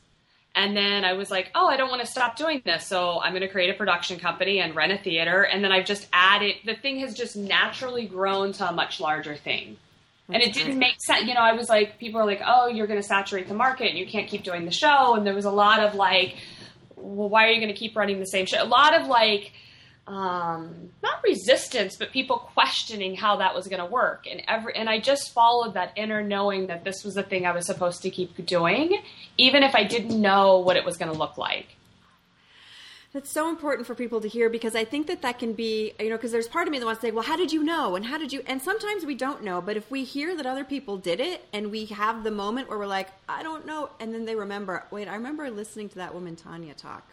And 0.55 0.75
then 0.75 1.05
I 1.05 1.13
was 1.13 1.31
like, 1.31 1.51
oh, 1.55 1.69
I 1.69 1.77
don't 1.77 1.91
want 1.91 2.01
to 2.01 2.07
stop 2.07 2.37
doing 2.37 2.63
this. 2.65 2.87
So 2.87 3.21
I'm 3.21 3.33
going 3.33 3.43
to 3.43 3.49
create 3.49 3.69
a 3.69 3.75
production 3.75 4.19
company 4.19 4.59
and 4.59 4.75
rent 4.75 4.91
a 4.91 4.97
theater. 4.97 5.43
And 5.43 5.63
then 5.63 5.71
I've 5.71 5.85
just 5.85 6.09
added, 6.15 6.55
the 6.65 6.75
thing 6.75 7.01
has 7.01 7.15
just 7.15 7.37
naturally 7.37 8.07
grown 8.07 8.53
to 8.55 8.69
a 8.69 8.73
much 8.73 8.99
larger 8.99 9.37
thing. 9.37 9.77
and 10.29 10.43
it 10.43 10.55
didn't 10.55 10.79
make 10.79 10.97
sense. 10.99 11.27
You 11.27 11.35
know, 11.35 11.41
I 11.41 11.53
was 11.53 11.69
like, 11.69 11.99
people 11.99 12.21
are 12.21 12.27
like, 12.27 12.41
oh, 12.45 12.69
you're 12.69 12.87
going 12.87 13.01
to 13.01 13.07
saturate 13.07 13.49
the 13.49 13.55
market 13.55 13.91
and 13.91 13.99
you 13.99 14.07
can't 14.07 14.29
keep 14.29 14.45
doing 14.45 14.65
the 14.65 14.73
show. 14.73 15.15
And 15.15 15.27
there 15.27 15.35
was 15.35 15.45
a 15.45 15.51
lot 15.51 15.81
of 15.81 15.95
like, 15.95 16.37
well, 16.97 17.29
why 17.29 17.45
are 17.45 17.51
you 17.51 17.61
going 17.61 17.73
to 17.73 17.79
keep 17.79 17.95
running 17.95 18.19
the 18.19 18.27
same 18.27 18.47
show? 18.47 18.63
A 18.63 18.65
lot 18.65 18.99
of 18.99 19.09
like, 19.09 19.53
um, 20.07 20.91
not 21.03 21.23
resistance, 21.25 21.97
but 21.97 22.13
people 22.13 22.39
questioning 22.55 23.17
how 23.17 23.37
that 23.37 23.55
was 23.55 23.67
going 23.67 23.81
to 23.81 23.87
work. 23.87 24.27
And 24.31 24.43
every, 24.47 24.75
and 24.77 24.89
I 24.89 25.01
just 25.01 25.33
followed 25.33 25.75
that 25.75 25.93
inner 25.97 26.23
knowing 26.23 26.69
that 26.69 26.85
this 26.85 27.03
was 27.05 27.15
the 27.15 27.23
thing 27.23 27.45
I 27.45 27.53
was 27.53 27.67
supposed 27.67 28.03
to 28.03 28.11
keep 28.11 28.47
doing, 28.47 29.01
even 29.37 29.63
if 29.63 29.75
I 29.75 29.85
didn't 29.85 30.21
know 30.21 30.59
what 30.59 30.77
it 30.77 30.85
was 30.85 30.97
going 30.97 31.11
to 31.11 31.19
look 31.19 31.37
like. 31.37 31.69
That's 33.13 33.31
so 33.31 33.49
important 33.49 33.87
for 33.87 33.95
people 33.95 34.21
to 34.21 34.29
hear 34.29 34.51
because 34.51 34.77
I 34.77 34.85
think 34.85 35.07
that 35.07 35.23
that 35.23 35.39
can 35.39 35.55
be, 35.55 35.95
you 35.99 36.11
know, 36.11 36.17
because 36.17 36.33
there's 36.33 36.49
part 36.49 36.69
of 36.69 36.73
me 36.73 36.79
that 36.79 36.85
wants 36.85 37.01
to 37.01 37.07
say, 37.07 37.11
well, 37.13 37.25
how 37.25 37.37
did 37.37 37.51
you 37.51 37.65
know? 37.65 37.97
And 37.97 38.05
how 38.05 38.19
did 38.19 38.31
you? 38.31 38.43
And 38.47 38.61
sometimes 38.61 39.07
we 39.07 39.15
don't 39.15 39.43
know, 39.43 39.63
but 39.63 39.77
if 39.77 39.91
we 39.91 40.05
hear 40.05 40.37
that 40.37 40.45
other 40.45 40.65
people 40.65 40.99
did 40.99 41.19
it 41.19 41.47
and 41.53 41.71
we 41.71 41.87
have 41.87 42.25
the 42.25 42.31
moment 42.31 42.69
where 42.69 42.79
we're 42.79 42.87
like, 42.87 43.09
I 43.27 43.43
don't 43.43 43.65
know, 43.65 43.89
and 43.99 44.13
then 44.13 44.27
they 44.27 44.35
remember, 44.35 44.85
wait, 44.91 45.09
I 45.09 45.15
remember 45.15 45.51
listening 45.51 45.89
to 45.91 45.95
that 45.97 46.13
woman 46.15 46.37
Tanya 46.37 46.75
talk 46.75 47.05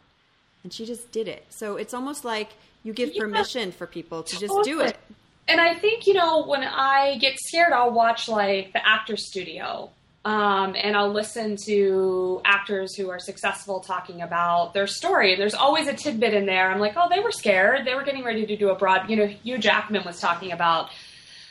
and 0.64 0.74
she 0.74 0.86
just 0.86 1.12
did 1.12 1.28
it. 1.28 1.46
So 1.50 1.76
it's 1.76 1.94
almost 1.94 2.26
like 2.26 2.50
you 2.84 2.94
give 2.94 3.16
permission 3.16 3.70
yeah, 3.70 3.76
for 3.76 3.88
people 3.88 4.24
to 4.24 4.40
just 4.40 4.54
do 4.64 4.82
it. 4.82 4.98
And 5.48 5.60
I 5.60 5.74
think, 5.76 6.08
you 6.08 6.14
know, 6.14 6.46
when 6.46 6.64
I 6.64 7.18
get 7.18 7.38
scared, 7.40 7.74
I'll 7.74 7.92
watch 7.92 8.30
like 8.30 8.74
the 8.74 8.86
actor 8.86 9.18
studio. 9.18 9.90
Um, 10.26 10.74
and 10.82 10.96
I'll 10.96 11.12
listen 11.12 11.58
to 11.66 12.42
actors 12.46 12.96
who 12.96 13.10
are 13.10 13.20
successful 13.20 13.82
talking 13.82 14.22
about 14.22 14.74
their 14.74 14.88
story. 14.88 15.36
There's 15.36 15.54
always 15.54 15.88
a 15.88 15.94
tidbit 15.94 16.34
in 16.34 16.46
there. 16.46 16.72
I'm 16.72 16.80
like, 16.80 16.94
oh, 16.96 17.10
they 17.10 17.20
were 17.20 17.32
scared. 17.32 17.86
They 17.86 17.94
were 17.94 18.04
getting 18.04 18.24
ready 18.24 18.46
to 18.46 18.56
do 18.56 18.70
a 18.70 18.76
broad, 18.76 19.10
you 19.10 19.18
know, 19.18 19.28
Hugh 19.28 19.58
Jackman 19.58 20.06
was 20.06 20.22
talking 20.22 20.54
about, 20.54 20.92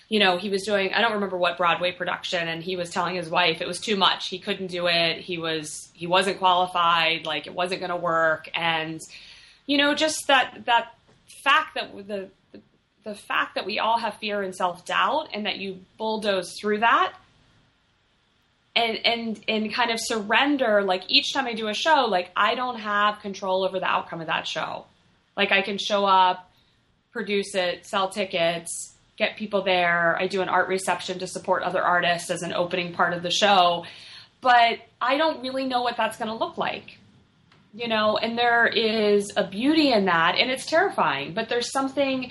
you 0.09 0.19
know, 0.19 0.39
he 0.39 0.49
was 0.49 0.63
doing, 0.63 0.95
I 0.95 1.03
don't 1.03 1.13
remember 1.13 1.37
what 1.37 1.59
Broadway 1.59 1.93
production, 1.93 2.49
and 2.49 2.63
he 2.63 2.77
was 2.77 2.89
telling 2.89 3.15
his 3.15 3.29
wife 3.29 3.61
it 3.61 3.69
was 3.69 3.79
too 3.79 3.97
much. 3.97 4.29
He 4.29 4.39
couldn't 4.39 4.69
do 4.69 4.87
it. 4.87 5.19
He 5.19 5.37
was, 5.37 5.91
he 5.93 6.07
wasn't 6.07 6.39
qualified. 6.39 7.27
Like 7.27 7.47
it 7.47 7.55
wasn't 7.55 7.81
going 7.81 7.91
to 7.91 7.97
work. 7.97 8.49
And, 8.55 9.03
you 9.67 9.77
know, 9.77 9.95
just 9.95 10.29
that, 10.29 10.65
that 10.65 10.95
fact 11.43 11.75
that 11.75 11.95
the, 12.07 12.31
the 13.05 13.15
fact 13.15 13.55
that 13.57 13.67
we 13.67 13.79
all 13.79 13.99
have 13.99 14.15
fear 14.17 14.43
and 14.43 14.55
self 14.55 14.85
doubt, 14.85 15.29
and 15.33 15.47
that 15.47 15.59
you 15.59 15.81
bulldoze 15.99 16.55
through 16.61 16.81
that, 16.81 17.15
and 18.75 18.99
and 19.05 19.41
and 19.49 19.75
kind 19.75 19.91
of 19.91 19.99
surrender. 20.01 20.83
Like 20.83 21.05
each 21.09 21.33
time 21.33 21.47
I 21.47 21.55
do 21.55 21.69
a 21.69 21.75
show, 21.75 22.07
like 22.07 22.31
I 22.37 22.55
don't 22.55 22.79
have 22.79 23.21
control 23.21 23.65
over 23.65 23.79
the 23.79 23.87
outcome 23.87 24.21
of 24.21 24.29
that 24.29 24.47
show. 24.47 24.87
Like 25.37 25.53
I 25.53 25.63
can 25.63 25.79
show 25.79 26.05
up, 26.05 26.51
produce 27.13 27.55
it, 27.55 27.87
sell 27.87 28.09
tickets, 28.09 28.95
get 29.17 29.37
people 29.37 29.63
there. 29.63 30.17
I 30.19 30.27
do 30.27 30.43
an 30.43 30.49
art 30.49 30.69
reception 30.69 31.19
to 31.21 31.27
support 31.27 31.63
other 31.63 31.83
artists 31.83 32.31
as 32.31 32.43
an 32.43 32.53
opening 32.53 32.93
part 32.93 33.15
of 33.15 33.23
the 33.23 33.31
show, 33.31 33.85
but 34.41 34.79
I 35.01 35.17
don't 35.17 35.43
really 35.43 35.67
know 35.67 35.83
what 35.83 35.97
that's 35.97 36.19
going 36.19 36.29
to 36.29 36.37
look 36.37 36.59
like 36.59 36.99
you 37.75 37.89
know, 37.89 38.19
and 38.19 38.37
there 38.37 38.67
is 38.67 39.33
a 39.37 39.45
beauty 39.47 39.93
in 39.93 40.05
that, 40.05 40.37
and 40.39 40.51
it's 40.51 40.67
terrifying, 40.67 41.35
but 41.35 41.49
there's 41.49 41.71
something. 41.71 42.31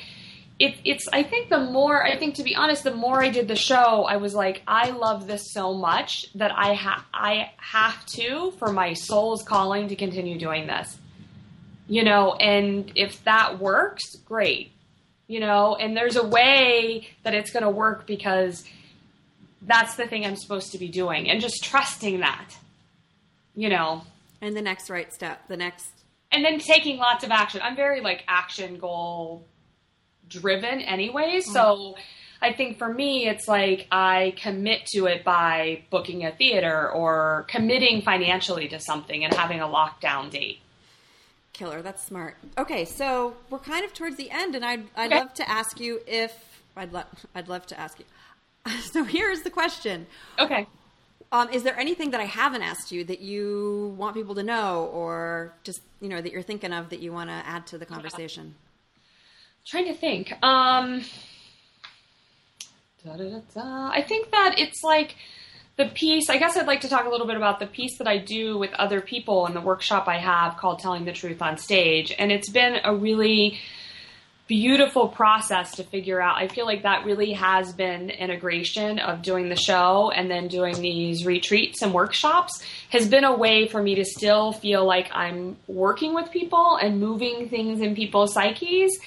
It, 0.59 0.75
it's 0.85 1.07
I 1.11 1.23
think 1.23 1.49
the 1.49 1.59
more 1.59 2.05
I 2.05 2.17
think 2.17 2.35
to 2.35 2.43
be 2.43 2.55
honest, 2.55 2.83
the 2.83 2.93
more 2.93 3.23
I 3.23 3.29
did 3.29 3.47
the 3.47 3.55
show, 3.55 4.03
I 4.03 4.17
was 4.17 4.35
like, 4.35 4.61
I 4.67 4.91
love 4.91 5.25
this 5.25 5.51
so 5.51 5.73
much 5.73 6.31
that 6.35 6.51
I 6.55 6.75
ha- 6.75 7.05
I 7.11 7.51
have 7.57 8.05
to 8.17 8.51
for 8.59 8.71
my 8.71 8.93
soul's 8.93 9.41
calling 9.43 9.87
to 9.87 9.95
continue 9.95 10.37
doing 10.37 10.67
this, 10.67 10.95
you 11.87 12.03
know, 12.03 12.35
and 12.35 12.91
if 12.95 13.23
that 13.23 13.59
works, 13.59 14.03
great, 14.25 14.71
you 15.27 15.39
know, 15.39 15.75
and 15.75 15.97
there's 15.97 16.15
a 16.15 16.27
way 16.27 17.07
that 17.23 17.33
it's 17.33 17.49
going 17.49 17.63
to 17.63 17.69
work 17.69 18.05
because 18.05 18.63
that's 19.63 19.95
the 19.95 20.05
thing 20.05 20.25
I'm 20.27 20.35
supposed 20.35 20.73
to 20.73 20.77
be 20.77 20.89
doing, 20.89 21.27
and 21.27 21.41
just 21.41 21.63
trusting 21.63 22.19
that, 22.19 22.55
you 23.55 23.69
know. 23.69 24.03
And 24.41 24.55
the 24.55 24.61
next 24.61 24.89
right 24.89 25.13
step, 25.13 25.47
the 25.47 25.57
next. 25.57 25.87
And 26.31 26.43
then 26.43 26.59
taking 26.59 26.97
lots 26.97 27.23
of 27.23 27.31
action. 27.31 27.61
I'm 27.63 27.75
very 27.75 28.01
like 28.01 28.23
action 28.27 28.77
goal 28.77 29.45
driven 30.27 30.81
anyway. 30.81 31.39
Mm-hmm. 31.41 31.51
So 31.51 31.95
I 32.41 32.53
think 32.53 32.79
for 32.79 32.91
me, 32.91 33.27
it's 33.27 33.47
like 33.47 33.87
I 33.91 34.33
commit 34.37 34.87
to 34.87 35.05
it 35.05 35.23
by 35.23 35.83
booking 35.91 36.25
a 36.25 36.31
theater 36.31 36.89
or 36.89 37.45
committing 37.47 38.01
financially 38.01 38.67
to 38.69 38.79
something 38.79 39.23
and 39.23 39.33
having 39.33 39.59
a 39.59 39.67
lockdown 39.67 40.31
date. 40.31 40.59
Killer. 41.53 41.83
That's 41.83 42.03
smart. 42.03 42.37
Okay, 42.57 42.85
so 42.85 43.35
we're 43.49 43.59
kind 43.59 43.85
of 43.85 43.93
towards 43.93 44.15
the 44.15 44.31
end, 44.31 44.55
and 44.55 44.65
I'd 44.65 44.85
I'd 44.95 45.11
okay. 45.11 45.19
love 45.19 45.33
to 45.35 45.47
ask 45.47 45.79
you 45.79 46.01
if 46.07 46.33
I'd 46.75 46.91
love 46.91 47.05
I'd 47.35 47.47
love 47.47 47.67
to 47.67 47.79
ask 47.79 47.99
you. 47.99 48.05
So 48.91 49.03
here's 49.03 49.41
the 49.41 49.49
question. 49.49 50.07
Okay. 50.39 50.67
Um, 51.33 51.49
is 51.49 51.63
there 51.63 51.77
anything 51.79 52.11
that 52.11 52.19
I 52.19 52.25
haven't 52.25 52.61
asked 52.61 52.91
you 52.91 53.05
that 53.05 53.21
you 53.21 53.95
want 53.97 54.15
people 54.15 54.35
to 54.35 54.43
know, 54.43 54.89
or 54.93 55.53
just 55.63 55.81
you 56.01 56.09
know 56.09 56.21
that 56.21 56.31
you're 56.31 56.41
thinking 56.41 56.73
of 56.73 56.89
that 56.89 56.99
you 56.99 57.13
want 57.13 57.29
to 57.29 57.35
add 57.47 57.67
to 57.67 57.77
the 57.77 57.85
conversation? 57.85 58.53
I'm 58.53 59.65
trying 59.65 59.85
to 59.85 59.93
think. 59.93 60.31
Um, 60.43 61.03
I 63.93 64.01
think 64.01 64.31
that 64.31 64.55
it's 64.57 64.83
like 64.83 65.15
the 65.77 65.85
piece. 65.85 66.29
I 66.29 66.37
guess 66.37 66.57
I'd 66.57 66.67
like 66.67 66.81
to 66.81 66.89
talk 66.89 67.05
a 67.05 67.09
little 67.09 67.27
bit 67.27 67.37
about 67.37 67.59
the 67.59 67.67
piece 67.67 67.97
that 67.99 68.07
I 68.07 68.17
do 68.17 68.57
with 68.57 68.73
other 68.73 68.99
people 68.99 69.47
in 69.47 69.53
the 69.53 69.61
workshop 69.61 70.09
I 70.09 70.17
have 70.17 70.57
called 70.57 70.79
"Telling 70.79 71.05
the 71.05 71.13
Truth 71.13 71.41
on 71.41 71.57
Stage," 71.57 72.13
and 72.19 72.29
it's 72.29 72.49
been 72.49 72.79
a 72.83 72.93
really 72.93 73.57
beautiful 74.51 75.07
process 75.07 75.77
to 75.77 75.83
figure 75.85 76.19
out. 76.21 76.35
I 76.35 76.49
feel 76.49 76.65
like 76.65 76.83
that 76.83 77.05
really 77.05 77.31
has 77.31 77.71
been 77.71 78.09
integration 78.09 78.99
of 78.99 79.21
doing 79.21 79.47
the 79.47 79.55
show 79.55 80.11
and 80.13 80.29
then 80.29 80.49
doing 80.49 80.81
these 80.81 81.25
retreats 81.25 81.81
and 81.81 81.93
workshops 81.93 82.61
has 82.89 83.07
been 83.07 83.23
a 83.23 83.33
way 83.33 83.69
for 83.69 83.81
me 83.81 83.95
to 83.95 84.03
still 84.03 84.51
feel 84.51 84.85
like 84.85 85.09
I'm 85.13 85.55
working 85.67 86.13
with 86.13 86.31
people 86.31 86.75
and 86.75 86.99
moving 86.99 87.47
things 87.47 87.79
in 87.79 87.95
people's 87.95 88.33
psyches 88.33 88.99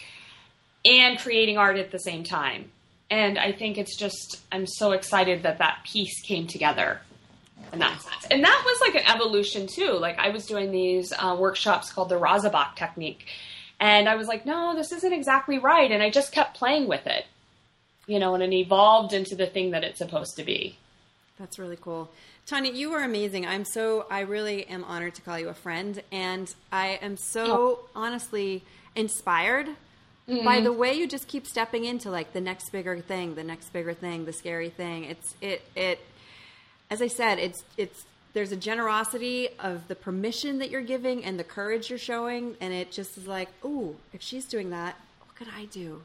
and 0.83 1.19
creating 1.19 1.59
art 1.59 1.77
at 1.77 1.91
the 1.91 1.99
same 1.99 2.25
time. 2.25 2.71
And 3.11 3.39
I 3.39 3.53
think 3.53 3.77
it's 3.77 3.99
just, 3.99 4.41
I'm 4.51 4.67
so 4.67 4.93
excited 4.93 5.43
that 5.43 5.59
that 5.59 5.81
piece 5.85 6.23
came 6.23 6.47
together 6.47 7.03
in 7.71 7.81
that 7.81 8.01
sense. 8.01 8.27
And 8.31 8.43
that 8.43 8.63
was 8.65 8.81
like 8.81 8.95
an 8.95 9.15
evolution 9.15 9.67
too. 9.67 9.91
Like 9.91 10.19
I 10.19 10.31
was 10.31 10.47
doing 10.47 10.71
these 10.71 11.13
uh, 11.13 11.37
workshops 11.39 11.93
called 11.93 12.09
the 12.09 12.19
Rosebach 12.19 12.77
technique 12.77 13.27
and 13.81 14.09
I 14.09 14.15
was 14.15 14.29
like, 14.29 14.47
no, 14.47 14.75
this 14.75 14.93
isn't 14.93 15.13
exactly 15.13 15.59
right. 15.59 15.91
And 15.91 16.03
I 16.03 16.11
just 16.11 16.33
kept 16.33 16.57
playing 16.57 16.89
with 16.89 17.07
it, 17.07 17.27
you 18.07 18.19
know, 18.19 18.35
and 18.35 18.43
it 18.43 18.53
evolved 18.53 19.13
into 19.13 19.35
the 19.35 19.47
thing 19.47 19.71
that 19.73 19.85
it's 19.85 19.99
supposed 19.99 20.37
to 20.37 20.45
be. 20.45 20.79
That's 21.39 21.59
really 21.59 21.79
cool. 21.81 22.11
Tonya, 22.47 22.75
you 22.75 22.93
are 22.93 23.03
amazing. 23.03 23.47
I'm 23.47 23.65
so, 23.65 24.07
I 24.11 24.21
really 24.21 24.67
am 24.67 24.85
honored 24.85 25.15
to 25.17 25.23
call 25.23 25.39
you 25.39 25.49
a 25.49 25.55
friend. 25.55 26.03
And 26.13 26.55
I 26.71 26.99
am 27.03 27.17
so 27.17 27.47
oh. 27.47 27.89
honestly 27.95 28.63
inspired 28.95 29.67
mm-hmm. 30.29 30.45
by 30.45 30.61
the 30.61 30.73
way 30.73 30.95
you 30.95 31.09
just 31.09 31.27
keep 31.27 31.47
stepping 31.47 31.85
into 31.85 32.11
like 32.11 32.33
the 32.33 32.41
next 32.41 32.71
bigger 32.71 32.99
thing, 33.01 33.35
the 33.35 33.45
next 33.45 33.73
bigger 33.73 33.95
thing, 33.95 34.25
the 34.27 34.33
scary 34.33 34.71
thing. 34.71 35.05
It's, 35.05 35.35
it, 35.41 35.63
it, 35.75 36.01
as 36.91 37.03
I 37.03 37.09
said, 37.09 37.39
it's, 37.39 37.65
it's, 37.77 38.05
there's 38.35 38.53
a 38.53 38.57
generosity 38.57 39.49
of 39.61 39.89
the 39.89 39.95
permission 39.95 40.59
that 40.59 40.71
you're 40.71 40.83
giving 40.83 41.25
and 41.25 41.39
the 41.39 41.45
courage 41.45 41.89
you're 41.89 41.99
showing 41.99 42.57
and 42.61 42.75
it 42.75 42.91
just 42.91 43.17
is 43.17 43.27
like 43.27 43.49
oh 43.63 43.95
if 44.13 44.21
she's 44.21 44.45
doing 44.45 44.71
that 44.71 44.97
what 45.21 45.35
could 45.35 45.49
i 45.57 45.65
do? 45.67 46.03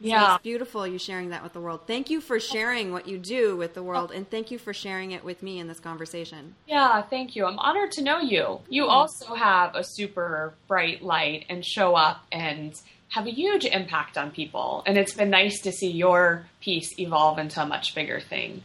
Yeah 0.00 0.26
so 0.26 0.34
it's 0.34 0.42
beautiful 0.42 0.86
you 0.86 0.98
sharing 0.98 1.30
that 1.30 1.42
with 1.42 1.54
the 1.54 1.60
world. 1.60 1.80
Thank 1.86 2.10
you 2.10 2.20
for 2.20 2.38
sharing 2.38 2.92
what 2.92 3.08
you 3.08 3.18
do 3.18 3.56
with 3.56 3.74
the 3.74 3.82
world 3.82 4.12
and 4.12 4.28
thank 4.28 4.50
you 4.50 4.58
for 4.58 4.74
sharing 4.74 5.12
it 5.12 5.24
with 5.24 5.42
me 5.42 5.58
in 5.58 5.68
this 5.68 5.80
conversation. 5.80 6.54
Yeah 6.66 7.00
thank 7.02 7.34
you. 7.34 7.46
I'm 7.46 7.58
honored 7.58 7.92
to 7.92 8.02
know 8.02 8.18
you. 8.18 8.60
You 8.68 8.82
mm-hmm. 8.82 8.90
also 8.90 9.34
have 9.34 9.74
a 9.74 9.84
super 9.84 10.54
bright 10.66 11.02
light 11.02 11.46
and 11.48 11.64
show 11.64 11.94
up 11.94 12.24
and 12.30 12.74
have 13.10 13.26
a 13.26 13.30
huge 13.30 13.64
impact 13.64 14.18
on 14.18 14.30
people 14.30 14.82
and 14.84 14.98
it's 14.98 15.14
been 15.14 15.30
nice 15.30 15.60
to 15.62 15.72
see 15.72 15.90
your 15.90 16.46
piece 16.60 16.98
evolve 16.98 17.38
into 17.38 17.62
a 17.62 17.66
much 17.66 17.94
bigger 17.94 18.20
thing. 18.20 18.62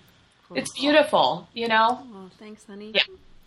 It's 0.55 0.71
beautiful, 0.71 1.47
you 1.53 1.67
know? 1.67 2.05
Oh, 2.13 2.29
thanks, 2.37 2.65
honey. 2.65 2.91
Yeah. 2.93 3.01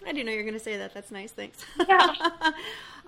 I 0.05 0.13
didn't 0.13 0.27
know 0.27 0.33
you 0.33 0.39
were 0.39 0.45
going 0.45 0.55
to 0.55 0.61
say 0.61 0.77
that. 0.79 0.95
That's 0.95 1.11
nice. 1.11 1.33
Thanks. 1.33 1.65
Yeah. 1.89 2.07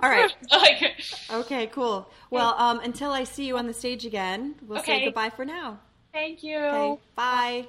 All 0.00 0.08
right. 0.08 0.32
okay, 1.32 1.66
cool. 1.66 2.08
Well, 2.30 2.54
um, 2.56 2.78
until 2.80 3.10
I 3.10 3.24
see 3.24 3.46
you 3.46 3.58
on 3.58 3.66
the 3.66 3.74
stage 3.74 4.06
again, 4.06 4.54
we'll 4.66 4.78
okay. 4.78 5.00
say 5.00 5.04
goodbye 5.06 5.30
for 5.30 5.44
now. 5.44 5.80
Thank 6.12 6.44
you. 6.44 6.56
Okay, 6.56 7.00
bye. 7.16 7.66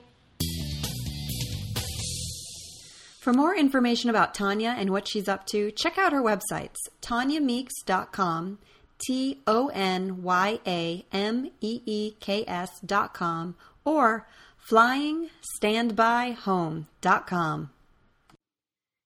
For 3.20 3.34
more 3.34 3.56
information 3.56 4.12
about 4.12 4.36
Tonya 4.36 4.76
and 4.78 4.92
what 4.92 5.08
she's 5.08 5.28
up 5.28 5.48
to, 5.48 5.72
check 5.72 5.98
out 5.98 6.14
her 6.14 6.22
websites, 6.22 6.78
tonyameeks.com, 7.02 8.60
T 9.00 9.42
O 9.48 9.68
N 9.74 10.22
Y 10.22 10.60
A 10.68 11.06
M 11.12 11.50
E 11.62 11.82
E 11.86 12.12
K 12.20 12.46
S.com, 12.48 13.56
or 13.84 14.28
flyingstandbyhome.com. 14.70 17.70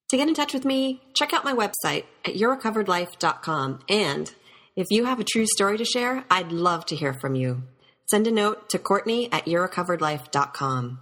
To 0.09 0.17
get 0.17 0.27
in 0.27 0.33
touch 0.35 0.53
with 0.53 0.65
me, 0.65 1.01
check 1.15 1.33
out 1.33 1.43
my 1.43 1.53
website 1.53 2.03
at 2.23 2.35
yourrecoveredlife.com. 2.35 3.79
And 3.89 4.31
if 4.75 4.91
you 4.91 5.05
have 5.05 5.19
a 5.19 5.23
true 5.23 5.47
story 5.47 5.77
to 5.77 5.85
share, 5.85 6.25
I'd 6.29 6.51
love 6.51 6.85
to 6.87 6.95
hear 6.95 7.13
from 7.13 7.35
you. 7.35 7.63
Send 8.09 8.27
a 8.27 8.31
note 8.31 8.69
to 8.69 8.79
Courtney 8.79 9.31
at 9.31 9.45
yourrecoveredlife.com. 9.45 10.99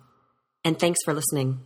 And 0.64 0.80
thanks 0.80 1.00
for 1.04 1.14
listening. 1.14 1.62